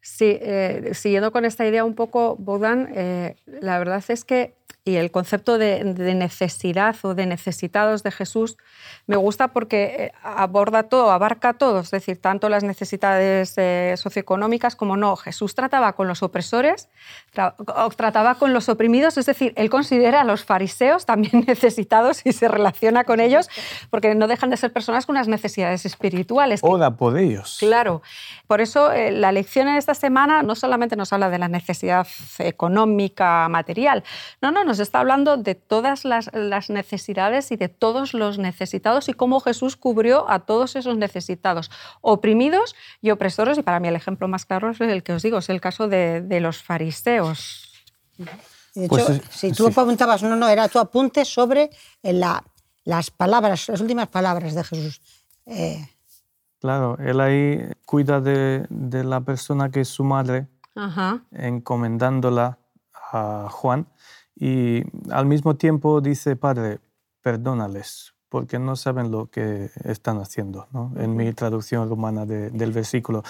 Sí, 0.03 0.37
eh, 0.41 0.91
siguiendo 0.93 1.31
con 1.31 1.45
esta 1.45 1.65
idea 1.65 1.85
un 1.85 1.93
poco, 1.93 2.35
Bogdan, 2.35 2.89
eh, 2.95 3.35
la 3.45 3.77
verdad 3.77 4.03
es 4.07 4.25
que 4.25 4.55
y 4.83 4.95
el 4.95 5.11
concepto 5.11 5.57
de, 5.57 5.83
necesidad 5.83 6.95
o 7.03 7.13
de 7.13 7.27
necesitados 7.27 8.01
de 8.01 8.11
Jesús 8.11 8.57
me 9.05 9.15
gusta 9.15 9.49
porque 9.49 9.83
eh, 9.83 10.11
aborda 10.23 10.83
todo, 10.83 11.11
abarca 11.11 11.53
todo, 11.53 11.81
es 11.81 11.91
decir, 11.91 12.19
tanto 12.19 12.49
las 12.49 12.63
necesidades 12.63 13.53
eh, 13.57 13.93
socioeconómicas 13.97 14.75
como 14.75 14.97
no. 14.97 15.15
Jesús 15.15 15.53
trataba 15.53 15.93
con 15.93 16.07
los 16.07 16.23
opresores, 16.23 16.89
trataba 17.95 18.35
con 18.35 18.53
los 18.53 18.69
oprimidos, 18.69 19.17
es 19.17 19.27
decir, 19.27 19.53
él 19.55 19.69
considera 19.69 20.21
a 20.21 20.23
los 20.23 20.43
fariseos 20.43 21.05
también 21.05 21.43
necesitados 21.47 22.21
y 22.25 22.33
se 22.33 22.47
relaciona 22.47 23.03
con 23.03 23.19
ellos 23.19 23.49
porque 23.89 24.15
no 24.15 24.27
dejan 24.27 24.49
de 24.49 24.57
ser 24.57 24.73
personas 24.73 25.05
con 25.05 25.15
unas 25.15 25.27
necesidades 25.27 25.85
espirituales. 25.85 26.61
Oda 26.63 26.95
por 26.97 27.17
ellos. 27.17 27.57
Claro. 27.59 28.01
Por 28.47 28.61
eso 28.61 28.91
eh, 28.91 29.11
la 29.11 29.31
lección 29.31 29.67
en 29.67 29.75
esta 29.75 29.93
semana 29.93 30.41
no 30.41 30.55
solamente 30.55 30.95
nos 30.95 31.13
habla 31.13 31.29
de 31.29 31.37
la 31.37 31.47
necesidad 31.47 32.07
económica, 32.39 33.47
material, 33.49 34.03
no, 34.41 34.51
no, 34.51 34.60
nos 34.63 34.79
está 34.79 34.99
hablando 34.99 35.37
de 35.37 35.55
todas 35.55 36.05
las, 36.05 36.29
necesidades 36.69 37.51
y 37.51 37.55
de 37.55 37.69
todos 37.69 38.13
los 38.13 38.37
necesitados 38.37 39.09
y 39.09 39.13
cómo 39.13 39.39
Jesús 39.39 39.75
cubrió 39.75 40.29
a 40.29 40.39
todos 40.39 40.75
esos 40.75 40.97
necesitados, 40.97 41.71
oprimidos 42.01 42.75
y 43.01 43.11
opresores. 43.11 43.57
Y 43.57 43.63
para 43.63 43.79
mí 43.79 43.87
el 43.87 43.95
ejemplo 43.95 44.27
más 44.27 44.45
claro 44.45 44.69
es 44.71 44.81
el 44.81 45.03
que 45.03 45.13
os 45.13 45.23
digo, 45.23 45.39
es 45.39 45.49
el 45.49 45.61
caso 45.61 45.87
de, 45.87 46.39
los 46.41 46.63
fariseos. 46.63 47.85
De 48.75 48.87
pues 48.87 49.09
hecho, 49.09 49.23
si 49.31 49.51
tú 49.51 49.67
apuntabas, 49.67 50.23
no, 50.23 50.35
no, 50.35 50.47
era 50.47 50.67
tu 50.69 50.79
apunte 50.79 51.25
sobre 51.25 51.69
las 52.01 53.11
palabras, 53.11 53.67
las 53.67 53.81
últimas 53.81 54.07
palabras 54.07 54.55
de 54.55 54.63
Jesús. 54.63 55.01
Eh, 55.45 55.89
claro, 56.59 56.97
él 56.99 57.19
ahí 57.19 57.59
cuida 57.85 58.21
de, 58.21 58.65
la 58.69 59.21
persona 59.21 59.69
que 59.69 59.81
es 59.81 59.89
su 59.89 60.03
madre, 60.03 60.47
encomendándola 61.31 62.57
a 63.11 63.47
Juan 63.49 63.87
y 64.41 64.83
al 65.11 65.27
mismo 65.27 65.55
tiempo 65.55 66.01
dice, 66.01 66.35
Padre, 66.35 66.79
perdónales, 67.21 68.15
porque 68.27 68.57
no 68.57 68.75
saben 68.75 69.11
lo 69.11 69.27
que 69.27 69.69
están 69.83 70.17
haciendo, 70.17 70.67
¿no? 70.71 70.91
en 70.97 71.15
mi 71.15 71.31
traducción 71.31 71.87
romana 71.87 72.25
del 72.25 72.71
versículo. 72.71 73.21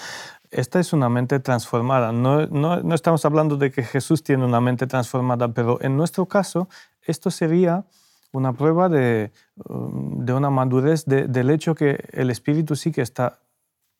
Esta 0.50 0.80
es 0.80 0.94
una 0.94 1.10
mente 1.10 1.38
transformada. 1.38 2.12
No, 2.12 2.46
no, 2.46 2.80
no, 2.82 2.94
estamos 2.94 3.26
hablando 3.26 3.58
de 3.58 3.70
que 3.70 3.82
Jesús 3.82 4.22
tiene 4.22 4.46
una 4.46 4.62
mente 4.62 4.86
transformada, 4.86 5.48
pero 5.48 5.78
en 5.82 5.98
nuestro 5.98 6.24
caso 6.24 6.70
esto 7.02 7.30
sería 7.30 7.84
una 8.32 8.54
prueba 8.54 8.88
de, 8.88 9.32
um, 9.68 10.24
de 10.24 10.32
una 10.32 10.48
madurez 10.48 11.04
del 11.04 11.50
hecho 11.50 11.74
que 11.74 12.08
el 12.12 12.30
Espíritu 12.30 12.74
sí 12.74 12.90
que 12.90 13.02
está 13.02 13.38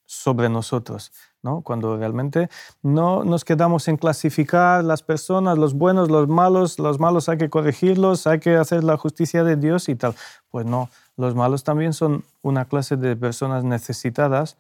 sobre 0.07 0.49
nosotros, 0.49 1.13
¿no? 1.43 1.63
cuando 1.63 1.97
realmente 1.97 2.49
no 2.83 3.25
nos 3.25 3.45
quedamos 3.45 3.89
en 3.89 3.97
clasificar 3.97 4.85
las 4.85 5.03
personas, 5.03 5.59
los 5.59 5.75
buenos, 5.75 6.11
los 6.11 6.29
malos, 6.29 6.79
los 6.79 6.99
malos 6.99 7.29
hay 7.29 7.39
que 7.39 7.51
corregirlos, 7.51 8.27
hay 8.27 8.41
que 8.41 8.57
hacer 8.57 8.85
la 8.85 8.97
justicia 8.97 9.45
de 9.45 9.57
Dios 9.57 9.89
y 9.89 9.97
tal. 9.97 10.15
Pues 10.51 10.67
no, 10.67 10.89
los 11.17 11.35
malos 11.35 11.65
también 11.65 11.93
son 11.93 12.25
una 12.43 12.65
clase 12.65 12.97
de 12.97 13.17
personas 13.17 13.65
necesitadas 13.65 14.57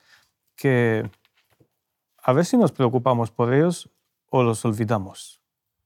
que 0.56 1.08
a 2.22 2.32
ver 2.32 2.44
si 2.44 2.56
nos 2.56 2.72
preocupamos 2.72 3.30
por 3.30 3.52
ellos 3.52 3.88
o 4.30 4.42
los 4.42 4.64
olvidamos. 4.64 5.41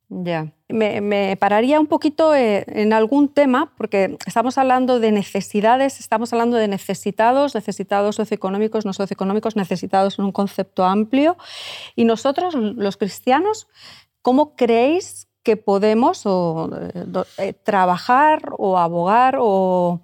Ya. 0.08 0.52
Me, 0.68 1.36
pararía 1.36 1.80
un 1.80 1.88
poquito 1.88 2.34
eh, 2.34 2.64
en 2.68 2.92
algún 2.92 3.28
tema, 3.28 3.72
porque 3.76 4.16
estamos 4.24 4.56
hablando 4.56 5.00
de 5.00 5.10
necesidades, 5.10 5.98
estamos 5.98 6.32
hablando 6.32 6.56
de 6.56 6.68
necesitados, 6.68 7.54
necesitados 7.54 8.16
socioeconómicos, 8.16 8.86
no 8.86 8.92
socioeconómicos, 8.92 9.56
necesitados 9.56 10.18
en 10.18 10.26
un 10.26 10.32
concepto 10.32 10.84
amplio. 10.84 11.36
Y 11.96 12.04
nosotros, 12.04 12.54
los 12.54 12.96
cristianos, 12.96 13.68
¿cómo 14.22 14.54
creéis 14.54 15.28
que 15.42 15.56
podemos 15.56 16.24
eh, 16.26 17.06
eh, 17.38 17.52
trabajar 17.52 18.50
o 18.58 18.78
abogar 18.78 19.36
o, 19.40 20.00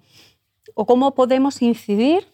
o 0.73 0.85
cómo 0.85 1.15
podemos 1.15 1.61
incidir 1.61 2.32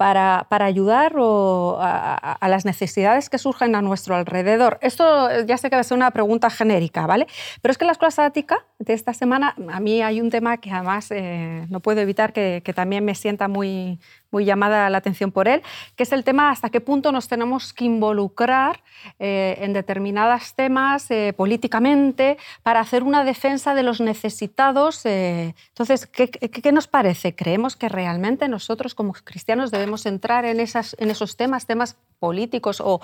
para, 0.00 0.46
ayudar 0.64 1.12
a, 1.18 2.48
las 2.48 2.64
necesidades 2.64 3.28
que 3.28 3.36
surgen 3.36 3.74
a 3.74 3.82
nuestro 3.82 4.16
alrededor. 4.16 4.78
Esto 4.80 5.42
ya 5.42 5.58
sé 5.58 5.68
que 5.68 5.76
va 5.76 5.80
a 5.80 5.84
ser 5.84 5.98
una 5.98 6.10
pregunta 6.10 6.48
genérica, 6.48 7.06
¿vale? 7.06 7.26
Pero 7.60 7.70
es 7.70 7.76
que 7.76 7.84
la 7.84 7.92
escuela 7.92 8.10
sabática 8.10 8.64
de 8.78 8.94
esta 8.94 9.12
semana, 9.12 9.54
a 9.70 9.78
mí 9.78 10.00
hay 10.00 10.22
un 10.22 10.30
tema 10.30 10.56
que 10.56 10.70
además 10.70 11.10
eh, 11.10 11.66
no 11.68 11.80
puedo 11.80 12.00
evitar 12.00 12.32
que, 12.32 12.62
también 12.74 13.04
me 13.04 13.14
sienta 13.14 13.46
muy, 13.46 14.00
muy 14.30 14.44
llamada 14.44 14.88
la 14.90 14.98
atención 14.98 15.32
por 15.32 15.48
él, 15.48 15.62
que 15.96 16.04
es 16.04 16.12
el 16.12 16.24
tema 16.24 16.50
hasta 16.50 16.70
qué 16.70 16.80
punto 16.80 17.12
nos 17.12 17.28
tenemos 17.28 17.72
que 17.72 17.84
involucrar 17.84 18.82
eh, 19.18 19.58
en 19.60 19.72
determinados 19.72 20.54
temas 20.54 21.10
eh, 21.10 21.32
políticamente 21.36 22.38
para 22.62 22.80
hacer 22.80 23.02
una 23.02 23.24
defensa 23.24 23.74
de 23.74 23.82
los 23.82 24.00
necesitados. 24.00 25.04
Eh. 25.04 25.54
Entonces, 25.68 26.06
¿qué, 26.06 26.28
¿qué, 26.30 26.72
nos 26.72 26.86
parece? 26.86 27.34
¿Creemos 27.34 27.76
que 27.76 27.88
realmente 27.88 28.48
nosotros 28.48 28.94
como 28.94 29.12
cristianos 29.12 29.70
debemos 29.70 30.06
entrar 30.06 30.44
en, 30.44 30.60
esas, 30.60 30.94
en 30.98 31.10
esos 31.10 31.36
temas, 31.36 31.66
temas 31.66 31.96
políticos 32.18 32.82
o 32.84 33.00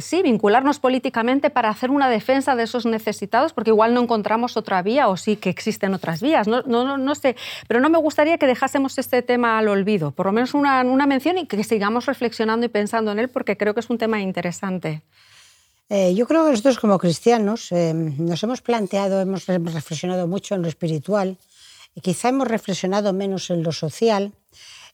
sí, 0.00 0.22
vincularnos 0.22 0.80
políticamente 0.80 1.48
para 1.48 1.68
hacer 1.68 1.90
una 1.90 2.08
defensa 2.08 2.56
de 2.56 2.64
esos 2.64 2.86
necesitados? 2.86 3.52
Porque 3.52 3.70
igual 3.70 3.94
no 3.94 4.02
encontramos 4.02 4.56
otra 4.56 4.82
vía 4.82 5.08
o 5.08 5.16
sí 5.16 5.36
que 5.36 5.48
existen 5.48 5.94
otras 5.94 6.20
vías. 6.20 6.48
No, 6.48 6.62
no, 6.62 6.84
no, 6.84 6.98
no 6.98 7.14
sé, 7.14 7.36
pero 7.68 7.80
no 7.80 7.88
me 7.88 7.98
gustaría 7.98 8.36
que 8.36 8.46
dejásemos 8.46 8.98
este 8.98 9.22
tema 9.22 9.58
al 9.58 9.68
olvido 9.68 9.93
por 9.98 10.26
lo 10.26 10.32
menos 10.32 10.54
una, 10.54 10.82
una 10.82 11.06
mención 11.06 11.38
y 11.38 11.46
que 11.46 11.62
sigamos 11.64 12.06
reflexionando 12.06 12.66
y 12.66 12.68
pensando 12.68 13.12
en 13.12 13.18
él 13.18 13.28
porque 13.28 13.56
creo 13.56 13.74
que 13.74 13.80
es 13.80 13.90
un 13.90 13.98
tema 13.98 14.20
interesante. 14.20 15.02
Eh, 15.88 16.14
yo 16.14 16.26
creo 16.26 16.44
que 16.44 16.50
nosotros 16.50 16.78
como 16.78 16.98
cristianos 16.98 17.70
eh, 17.70 17.92
nos 17.94 18.42
hemos 18.42 18.62
planteado, 18.62 19.20
hemos, 19.20 19.46
reflexionado 19.46 20.26
mucho 20.26 20.54
en 20.54 20.62
lo 20.62 20.68
espiritual 20.68 21.36
y 21.94 22.00
quizá 22.00 22.30
hemos 22.30 22.48
reflexionado 22.48 23.12
menos 23.12 23.50
en 23.50 23.62
lo 23.62 23.72
social. 23.72 24.32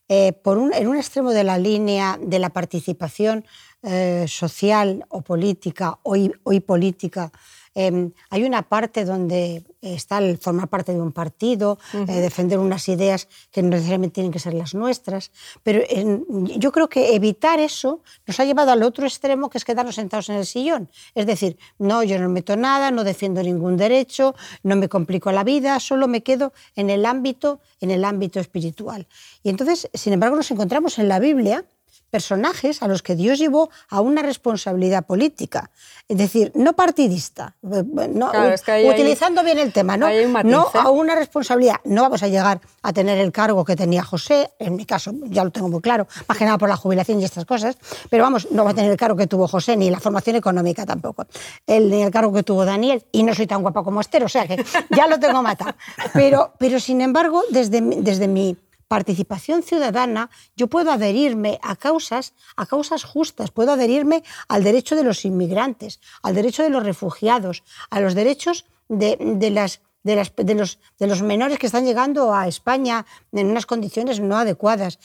Eh, 0.09 0.33
por 0.33 0.59
un, 0.59 0.75
en 0.75 0.89
un 0.89 0.97
extremo 0.97 1.31
de 1.31 1.45
la 1.45 1.57
línea 1.57 2.19
de 2.21 2.41
la 2.41 2.51
participación 2.51 3.45
eh, 3.83 4.27
social 4.29 5.07
o 5.09 5.23
política, 5.23 6.01
hoy, 6.03 6.33
hoy 6.43 6.59
política, 6.59 7.31
Em, 7.75 8.13
hay 8.31 8.45
una 8.45 8.63
parte 8.63 9.05
donde 9.05 9.65
está 9.81 10.19
el 10.19 10.39
formar 10.39 10.69
parte 10.69 10.93
de 10.93 11.01
un 11.01 11.13
partido, 11.13 11.79
eh, 11.95 12.05
defender 12.21 12.59
unas 12.59 12.89
ideas 12.89 13.29
que 13.51 13.63
no 13.63 13.71
necesariamente 13.71 14.15
tienen 14.15 14.33
que 14.33 14.39
ser 14.39 14.55
las 14.55 14.75
nuestras, 14.75 15.31
pero 15.63 15.81
yo 16.29 16.73
creo 16.73 16.89
que 16.89 17.15
evitar 17.15 17.61
eso 17.61 18.03
nos 18.27 18.41
ha 18.41 18.45
llevado 18.45 18.73
al 18.73 18.83
otro 18.83 19.07
extremo, 19.07 19.49
que 19.49 19.59
es 19.59 19.65
quedarnos 19.65 19.95
sentados 19.95 20.29
en 20.29 20.37
el 20.37 20.47
sillón. 20.47 20.91
Es 21.15 21.27
decir, 21.27 21.57
no, 21.79 22.03
yo 22.03 22.19
no 22.19 22.29
meto 22.29 22.57
nada, 22.57 22.91
no 22.91 23.05
defiendo 23.05 23.43
ningún 23.43 23.77
derecho, 23.77 24.35
no 24.63 24.77
me 24.77 24.89
complico 24.89 25.31
la 25.33 25.45
vida, 25.45 25.79
solo 25.81 26.09
me 26.09 26.23
quedo 26.23 26.53
en 26.75 26.91
el 26.91 27.07
ámbito, 27.07 27.61
en 27.81 27.91
el 27.91 28.05
ámbito 28.05 28.41
espiritual. 28.41 29.07
Y 29.43 29.49
entonces, 29.49 29.89
sin 29.95 30.13
embargo, 30.13 30.37
nos 30.37 30.51
encontramos 30.51 30.99
en 30.99 31.09
la 31.09 31.19
Biblia 31.21 31.65
personajes 32.11 32.83
a 32.83 32.89
los 32.89 33.03
que 33.03 33.15
Dios 33.15 33.39
llevó 33.39 33.71
a 33.89 34.01
una 34.01 34.23
responsabilidad 34.23 35.05
política, 35.05 35.71
es 36.09 36.19
decir, 36.19 36.53
no 36.55 36.75
partidista, 36.75 37.55
utilizando 37.63 39.43
bien 39.45 39.59
el 39.59 39.73
tema, 39.73 39.97
¿no? 39.97 40.09
no 40.45 40.67
¿eh? 40.75 40.79
a 40.79 40.91
una 40.91 41.15
responsabilidad. 41.15 41.77
No 41.85 42.03
vamos 42.03 42.23
a 42.23 42.29
llegar 42.29 42.61
a 42.83 42.93
tener 42.93 43.19
el 43.19 43.33
cargo 43.33 43.65
que 43.65 43.77
tenía 43.77 44.03
José, 44.03 44.51
en 44.59 44.77
mi 44.77 44.85
caso 44.85 45.13
ya 45.25 45.45
lo 45.45 45.51
tengo 45.51 45.69
muy 45.69 45.81
claro, 45.81 46.07
más 46.27 46.37
que 46.37 46.45
nada 46.45 46.59
por 46.59 46.69
la 46.69 46.77
jubilación 46.77 47.21
y 47.21 47.25
estas 47.25 47.45
cosas, 47.45 47.79
pero 48.11 48.25
vamos, 48.25 48.51
no 48.51 48.65
va 48.65 48.73
a 48.73 48.75
tener 48.75 48.91
el 48.91 48.97
cargo 48.97 49.17
que 49.17 49.27
tuvo 49.27 49.47
José, 49.47 49.77
ni 49.77 49.91
la 49.91 50.01
formación 50.01 50.37
económica 50.37 50.85
tampoco, 50.85 51.27
el, 51.67 51.91
ni 51.91 52.03
el 52.03 52.11
cargo 52.11 52.33
que 52.33 52.43
tuvo 52.43 52.65
Daniel, 52.65 53.05
y 53.13 53.23
no 53.23 53.35
soy 53.35 53.47
tan 53.47 53.63
guapa 53.63 53.85
como 53.85 54.01
Esther, 54.01 54.25
o 54.25 54.29
sea 54.29 54.47
que 54.47 54.65
ya 54.91 55.07
lo 55.07 55.19
tengo 55.19 55.43
matado. 55.43 55.75
Pero, 56.13 56.55
pero 56.59 56.81
sin 56.81 57.01
embargo, 57.01 57.43
desde, 57.51 57.81
desde 57.81 58.27
mi 58.27 58.57
participación 58.91 59.63
ciudadana, 59.63 60.31
yo 60.57 60.67
puedo 60.67 60.91
adherirme 60.91 61.61
a 61.63 61.77
causas, 61.77 62.35
a 62.57 62.67
causas 62.67 63.05
justas, 63.05 63.53
puedo 63.53 63.71
adherirme 63.71 64.25
al 64.49 64.65
derecho 64.65 64.97
de 64.97 65.05
los 65.05 65.25
inmigrantes, 65.25 66.01
al 66.25 66.35
derecho 66.35 66.65
de 66.65 66.71
los 66.71 66.83
refugiados, 66.83 67.63
a 67.89 68.01
los 68.01 68.17
derechos 68.17 68.67
de, 68.89 69.17
de 69.21 69.51
las 69.51 69.81
de, 70.03 70.17
los, 70.17 70.79
de, 70.99 71.07
los, 71.07 71.23
menores 71.23 71.59
que 71.59 71.67
están 71.67 71.85
llegando 71.85 72.35
a 72.35 72.49
España 72.49 73.07
en 73.33 73.51
unas 73.51 73.67
condiciones 73.67 74.21
no 74.21 74.37
adecuadas, 74.37 74.99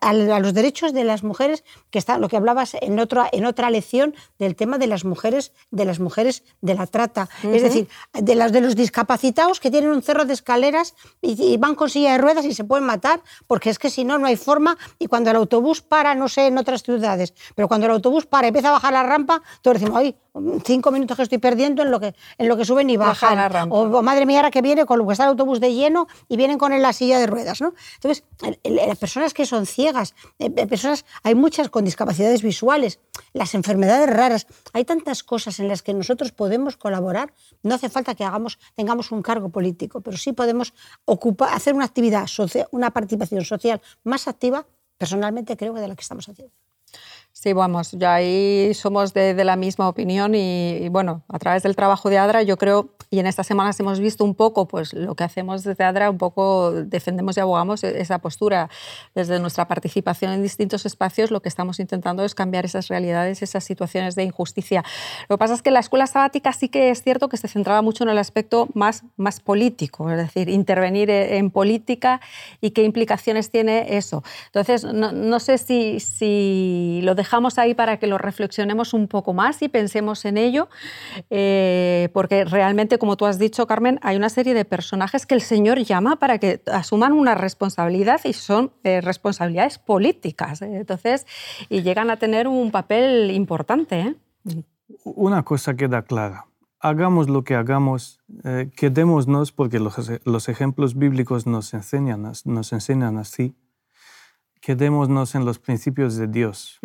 a, 0.00 0.12
los 0.12 0.54
derechos 0.54 0.92
de 0.92 1.04
las 1.04 1.22
mujeres, 1.22 1.64
que 1.90 1.98
está 1.98 2.18
lo 2.18 2.28
que 2.28 2.36
hablabas 2.36 2.76
en 2.80 2.98
otra, 2.98 3.28
en 3.32 3.44
otra 3.44 3.70
lección 3.70 4.14
del 4.38 4.56
tema 4.56 4.78
de 4.78 4.86
las 4.86 5.04
mujeres, 5.04 5.52
de 5.70 5.84
las 5.84 6.00
mujeres 6.00 6.44
de 6.60 6.74
la 6.74 6.86
trata, 6.86 7.28
es 7.42 7.62
decir, 7.62 7.88
de, 8.12 8.34
las, 8.34 8.52
de 8.52 8.60
los 8.60 8.76
discapacitados 8.76 9.60
que 9.60 9.70
tienen 9.70 9.90
un 9.90 10.02
cerro 10.02 10.24
de 10.24 10.32
escaleras 10.32 10.94
y, 11.20 11.56
van 11.58 11.74
con 11.74 11.90
silla 11.90 12.12
de 12.12 12.18
ruedas 12.18 12.44
y 12.44 12.54
se 12.54 12.64
pueden 12.64 12.86
matar, 12.86 13.20
porque 13.46 13.70
es 13.70 13.78
que 13.78 13.90
si 13.90 14.04
no, 14.04 14.18
no 14.18 14.26
hay 14.26 14.36
forma, 14.36 14.78
y 14.98 15.06
cuando 15.06 15.30
el 15.30 15.36
autobús 15.36 15.82
para, 15.82 16.14
no 16.14 16.28
sé, 16.28 16.46
en 16.46 16.58
otras 16.58 16.82
ciudades, 16.82 17.34
pero 17.54 17.68
cuando 17.68 17.86
el 17.86 17.92
autobús 17.92 18.26
para 18.26 18.46
y 18.46 18.48
empieza 18.48 18.68
a 18.68 18.72
bajar 18.72 18.92
la 18.92 19.02
rampa, 19.02 19.42
todos 19.62 19.80
decimos, 19.80 19.98
ay, 19.98 20.16
cinco 20.64 20.90
minutos 20.90 21.16
que 21.16 21.22
estoy 21.22 21.38
perdiendo 21.38 21.82
en 21.82 21.90
lo 21.90 22.00
que, 22.00 22.14
en 22.36 22.48
lo 22.48 22.56
que 22.56 22.64
suben 22.64 22.90
y 22.90 22.96
bajan. 22.96 23.70
O, 23.70 24.02
madre 24.02 24.26
mía, 24.26 24.38
ahora 24.38 24.50
que 24.50 24.62
viene 24.62 24.86
con 24.86 24.98
lo 24.98 25.06
que 25.06 25.12
está 25.12 25.24
el 25.24 25.30
autobús 25.30 25.60
de 25.60 25.72
lleno 25.74 26.06
y 26.28 26.36
vienen 26.36 26.58
con 26.58 26.72
él 26.72 26.82
la 26.82 26.92
silla 26.92 27.18
de 27.18 27.26
ruedas. 27.26 27.60
¿no? 27.60 27.74
Entonces, 27.94 28.24
las 28.64 28.98
personas 28.98 29.34
que 29.34 29.46
son 29.46 29.66
ciegas, 29.66 30.14
eh, 30.38 30.50
eh, 30.54 30.66
personas, 30.66 31.04
hay 31.22 31.34
muchas 31.34 31.68
con 31.68 31.84
discapacidades 31.84 32.42
visuales, 32.42 33.00
las 33.32 33.54
enfermedades 33.54 34.08
raras, 34.10 34.46
hay 34.72 34.84
tantas 34.84 35.22
cosas 35.22 35.60
en 35.60 35.68
las 35.68 35.82
que 35.82 35.94
nosotros 35.94 36.32
podemos 36.32 36.76
colaborar. 36.76 37.32
No 37.62 37.74
hace 37.74 37.88
falta 37.88 38.14
que 38.14 38.24
hagamos, 38.24 38.58
tengamos 38.74 39.12
un 39.12 39.22
cargo 39.22 39.48
político, 39.48 40.00
pero 40.00 40.16
sí 40.16 40.32
podemos 40.32 40.74
ocupar, 41.04 41.54
hacer 41.54 41.74
una 41.74 41.84
actividad, 41.84 42.26
una 42.70 42.90
participación 42.90 43.44
social 43.44 43.80
más 44.04 44.28
activa, 44.28 44.66
personalmente 44.96 45.56
creo 45.56 45.74
que 45.74 45.80
de 45.80 45.88
la 45.88 45.94
que 45.94 46.02
estamos 46.02 46.28
haciendo. 46.28 46.52
Sí, 47.40 47.52
vamos, 47.52 47.92
ya 47.92 48.14
ahí 48.14 48.74
somos 48.74 49.14
de, 49.14 49.32
la 49.44 49.54
misma 49.54 49.88
opinión 49.88 50.34
y, 50.34 50.88
bueno, 50.88 51.22
a 51.28 51.38
través 51.38 51.62
del 51.62 51.76
trabajo 51.76 52.10
de 52.10 52.18
ADRA 52.18 52.42
yo 52.42 52.56
creo, 52.56 52.88
y 53.10 53.20
en 53.20 53.28
estas 53.28 53.46
semanas 53.46 53.78
hemos 53.78 54.00
visto 54.00 54.24
un 54.24 54.34
poco 54.34 54.66
pues 54.66 54.92
lo 54.92 55.14
que 55.14 55.22
hacemos 55.22 55.62
desde 55.62 55.84
ADRA, 55.84 56.10
un 56.10 56.18
poco 56.18 56.72
defendemos 56.72 57.36
y 57.36 57.40
abogamos 57.40 57.84
e, 57.84 58.00
esa 58.00 58.18
postura. 58.18 58.68
Desde 59.14 59.38
nuestra 59.38 59.68
participación 59.68 60.32
en 60.32 60.42
distintos 60.42 60.84
espacios 60.84 61.30
lo 61.30 61.40
que 61.40 61.48
estamos 61.48 61.78
intentando 61.78 62.24
es 62.24 62.34
cambiar 62.34 62.64
esas 62.64 62.88
realidades, 62.88 63.40
esas 63.40 63.62
situaciones 63.62 64.16
de 64.16 64.24
injusticia. 64.24 64.82
Lo 65.28 65.36
que 65.36 65.38
pasa 65.38 65.54
es 65.54 65.62
que 65.62 65.70
la 65.70 65.78
escuela 65.78 66.08
sabática 66.08 66.52
sí 66.52 66.68
que 66.68 66.90
es 66.90 67.04
cierto 67.04 67.28
que 67.28 67.36
se 67.36 67.46
centraba 67.46 67.82
mucho 67.82 68.02
en 68.02 68.10
el 68.10 68.18
aspecto 68.18 68.66
más, 68.74 69.04
más 69.16 69.38
político, 69.38 70.10
es 70.10 70.16
decir, 70.16 70.48
intervenir 70.48 71.08
e, 71.08 71.38
en 71.38 71.52
política 71.52 72.20
y 72.60 72.72
qué 72.72 72.82
implicaciones 72.82 73.52
tiene 73.52 73.96
eso. 73.96 74.24
Entonces, 74.46 74.82
no, 74.82 75.12
no 75.12 75.38
sé 75.38 75.56
si, 75.58 76.00
si 76.00 76.98
lo 77.04 77.14
dejamos 77.14 77.27
dejamos 77.28 77.58
ahí 77.58 77.74
para 77.74 77.98
que 77.98 78.06
lo 78.06 78.16
reflexionemos 78.16 78.94
un 78.94 79.06
poco 79.06 79.34
más 79.34 79.60
y 79.60 79.68
pensemos 79.68 80.24
en 80.24 80.38
ello, 80.38 80.68
eh, 81.28 82.08
porque 82.14 82.46
realmente, 82.46 82.98
como 82.98 83.18
tú 83.18 83.26
has 83.26 83.38
dicho, 83.38 83.66
Carmen, 83.66 84.00
hay 84.02 84.16
una 84.16 84.30
serie 84.30 84.54
de 84.54 84.64
personajes 84.64 85.26
que 85.26 85.34
el 85.34 85.42
Señor 85.42 85.78
llama 85.80 86.16
para 86.16 86.38
que 86.38 86.62
asuman 86.72 87.12
una 87.12 87.34
responsabilidad 87.34 88.22
y 88.24 88.32
son 88.32 88.72
eh, 88.82 89.02
responsabilidades 89.02 89.78
políticas. 89.78 90.62
¿eh? 90.62 90.78
Entonces, 90.78 91.26
y 91.68 91.82
llegan 91.82 92.08
a 92.10 92.16
tener 92.16 92.48
un 92.48 92.70
papel 92.70 93.30
importante. 93.30 94.14
Una 95.04 95.42
cosa 95.42 95.74
queda 95.74 96.00
clara. 96.00 96.46
Hagamos 96.80 97.28
lo 97.28 97.42
que 97.42 97.56
hagamos, 97.56 98.20
quedémonos, 98.76 99.52
porque 99.52 99.80
los, 99.80 99.96
los, 100.24 100.48
ejemplos 100.48 100.94
bíblicos 100.94 101.44
nos 101.46 101.74
enseñan, 101.74 102.22
nos 102.22 102.72
enseñan 102.72 103.18
así, 103.18 103.52
quedémonos 104.68 105.34
en 105.34 105.46
los 105.46 105.58
principios 105.58 106.16
de 106.16 106.26
Dios. 106.26 106.78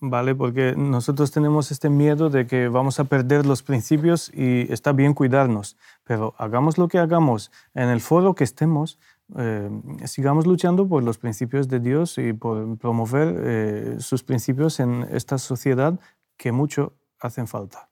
¿Vale? 0.00 0.34
Porque 0.34 0.72
nosotros 0.74 1.30
tenemos 1.30 1.70
este 1.70 1.90
miedo 1.90 2.30
de 2.30 2.46
que 2.46 2.68
vamos 2.68 2.98
a 2.98 3.04
perder 3.04 3.44
los 3.44 3.62
principios 3.62 4.30
y 4.32 4.72
está 4.72 4.92
bien 4.92 5.12
cuidarnos, 5.12 5.76
pero 6.04 6.34
hagamos 6.38 6.78
lo 6.78 6.88
que 6.88 6.96
hagamos, 6.96 7.50
en 7.74 7.90
el 7.90 8.00
foro 8.00 8.34
que 8.34 8.44
estemos, 8.44 8.98
eh, 9.36 9.68
sigamos 10.06 10.46
luchando 10.46 10.88
por 10.88 11.02
los 11.02 11.18
principios 11.18 11.68
de 11.68 11.80
Dios 11.80 12.16
y 12.16 12.32
por 12.32 12.78
promover 12.78 13.28
eh, 13.36 13.96
sus 13.98 14.22
principios 14.22 14.80
en 14.80 15.06
esta 15.10 15.36
sociedad 15.36 16.00
que 16.38 16.52
mucho 16.52 16.94
hacen 17.20 17.46
falta. 17.46 17.90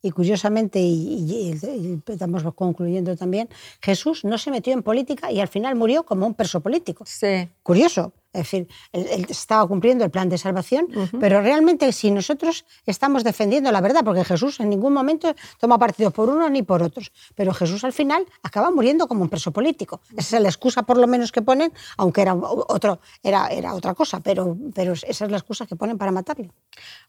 Y 0.00 0.12
curiosamente, 0.12 0.78
y, 0.78 1.58
estamos 2.06 2.42
concluyendo 2.54 3.16
también, 3.16 3.48
Jesús 3.82 4.24
no 4.24 4.38
se 4.38 4.50
metió 4.50 4.72
en 4.72 4.82
política 4.82 5.32
y 5.32 5.40
al 5.40 5.48
final 5.48 5.74
murió 5.74 6.04
como 6.04 6.26
un 6.26 6.34
perso 6.34 6.60
político. 6.60 7.04
Sí. 7.06 7.48
Curioso. 7.62 8.12
Es 8.36 8.50
decir, 8.50 8.68
él, 8.92 9.26
estaba 9.28 9.66
cumpliendo 9.66 10.04
el 10.04 10.10
plan 10.10 10.28
de 10.28 10.38
salvación, 10.38 10.88
pero 11.18 11.40
realmente 11.40 11.90
si 11.92 12.10
nosotros 12.10 12.64
estamos 12.84 13.24
defendiendo 13.24 13.72
la 13.72 13.80
verdad, 13.80 14.02
porque 14.04 14.24
Jesús 14.24 14.60
en 14.60 14.68
ningún 14.68 14.92
momento 14.92 15.34
toma 15.58 15.78
partido 15.78 16.10
por 16.10 16.28
uno 16.28 16.48
ni 16.50 16.62
por 16.62 16.82
otros, 16.82 17.12
pero 17.34 17.54
Jesús 17.54 17.84
al 17.84 17.92
final 17.92 18.26
acaba 18.42 18.70
muriendo 18.70 19.08
como 19.08 19.22
un 19.22 19.28
preso 19.28 19.52
político. 19.52 20.00
Esa 20.16 20.36
es 20.36 20.42
la 20.42 20.48
excusa 20.48 20.82
por 20.82 20.98
lo 20.98 21.06
menos 21.06 21.32
que 21.32 21.42
ponen, 21.42 21.72
aunque 21.96 22.22
era, 22.22 22.34
otro, 22.34 23.00
era, 23.22 23.48
era 23.48 23.74
otra 23.74 23.94
cosa, 23.94 24.20
pero, 24.20 24.56
pero 24.74 24.92
esa 24.92 25.24
es 25.24 25.30
la 25.30 25.38
excusa 25.38 25.66
que 25.66 25.76
ponen 25.76 25.98
para 25.98 26.12
matarle. 26.12 26.50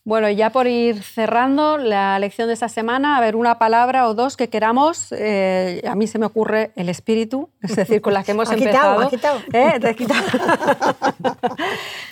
Bueno, 0.04 0.30
ya 0.30 0.52
por 0.52 0.68
ir 0.68 1.04
cerrando 1.04 1.78
la 1.78 2.18
lección 2.20 2.48
de 2.48 2.54
esta 2.54 2.70
semana, 2.70 3.18
a 3.18 3.22
ver, 3.22 3.36
una 3.36 3.60
palabra 3.60 4.08
o 4.08 4.13
dos 4.13 4.38
que 4.38 4.48
queramos. 4.50 5.12
Eh, 5.12 5.82
a 5.86 5.96
mí 5.96 6.08
se 6.08 6.18
me 6.20 6.26
ocurre 6.26 6.72
el 6.76 6.88
espíritu, 6.90 7.50
es 7.62 7.76
decir, 7.76 8.02
con 8.02 8.13
la 8.13 8.24
que 8.24 8.32
hemos 8.32 8.50
empezado. 8.52 9.10
Quitado, 9.10 9.40
¿Eh? 9.52 9.80
Te 9.82 9.96
quitado. 9.96 10.24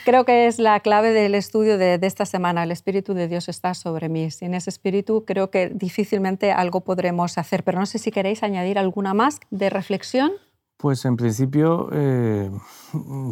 Creo 0.06 0.26
que 0.26 0.48
es 0.48 0.60
la 0.60 0.80
clave 0.80 1.12
del 1.12 1.36
estudio 1.36 1.78
de, 1.78 2.00
esta 2.02 2.26
semana. 2.26 2.64
El 2.64 2.72
Espíritu 2.72 3.14
de 3.14 3.28
Dios 3.28 3.50
está 3.50 3.74
sobre 3.74 4.10
mí. 4.10 4.32
Sin 4.32 4.54
ese 4.54 4.70
Espíritu 4.70 5.26
creo 5.26 5.50
que 5.50 5.70
difícilmente 5.70 6.52
algo 6.52 6.82
podremos 6.82 7.38
hacer. 7.38 7.64
Pero 7.64 7.80
no 7.80 7.86
sé 7.86 8.00
si 8.00 8.12
queréis 8.12 8.44
añadir 8.44 8.78
alguna 8.78 9.14
más 9.14 9.40
de 9.50 9.70
reflexión. 9.70 10.32
Pues 10.78 11.06
en 11.06 11.16
principio 11.16 11.90
eh, 11.94 12.52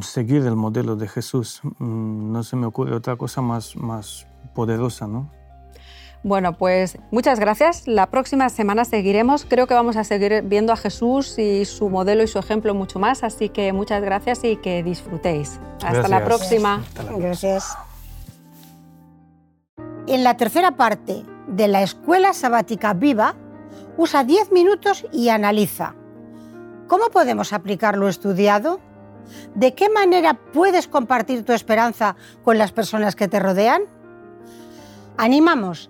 seguir 0.02 0.46
el 0.46 0.56
modelo 0.56 0.96
de 0.96 1.08
Jesús. 1.08 1.62
Mm, 1.80 2.32
no 2.32 2.44
se 2.44 2.56
me 2.56 2.66
ocurre 2.66 2.96
otra 2.96 3.16
cosa 3.18 3.42
más, 3.42 3.76
más 3.76 4.28
poderosa, 4.56 5.08
¿no? 5.08 5.30
Bueno, 6.24 6.54
pues 6.54 6.98
muchas 7.12 7.38
gracias. 7.38 7.86
La 7.86 8.08
próxima 8.08 8.48
semana 8.48 8.86
seguiremos. 8.86 9.46
Creo 9.46 9.68
que 9.68 9.74
vamos 9.74 9.98
a 9.98 10.06
seguir 10.06 10.42
viendo 10.44 10.72
a 10.72 10.78
Jesús 10.78 11.38
y 11.38 11.66
su 11.66 11.90
modelo 11.90 12.24
y 12.24 12.28
su 12.28 12.40
ejemplo 12.40 12.74
mucho 12.74 12.98
más. 12.98 13.24
Así 13.24 13.50
que 13.50 13.74
muchas 13.74 14.02
gracias 14.02 14.44
y 14.46 14.56
que 14.56 14.84
disfrutéis. 14.84 15.60
Hasta 15.84 16.08
la 16.08 16.24
próxima. 16.24 16.82
Gracias. 17.18 17.78
En 20.08 20.24
la 20.24 20.38
tercera 20.38 20.72
parte 20.72 21.24
de 21.48 21.68
la 21.68 21.82
Escuela 21.82 22.34
Sabática 22.34 22.94
Viva, 22.94 23.36
usa 23.98 24.24
10 24.24 24.54
minutos 24.54 25.06
y 25.12 25.28
analiza. 25.28 25.94
¿Cómo 26.88 27.10
podemos 27.10 27.52
aplicar 27.52 27.98
lo 27.98 28.08
estudiado? 28.08 28.80
¿De 29.56 29.74
qué 29.74 29.90
manera 29.90 30.36
puedes 30.54 30.88
compartir 30.88 31.44
tu 31.44 31.52
esperanza 31.52 32.16
con 32.44 32.58
las 32.58 32.72
personas 32.72 33.16
que 33.16 33.28
te 33.28 33.40
rodean? 33.40 33.84
Animamos 35.18 35.90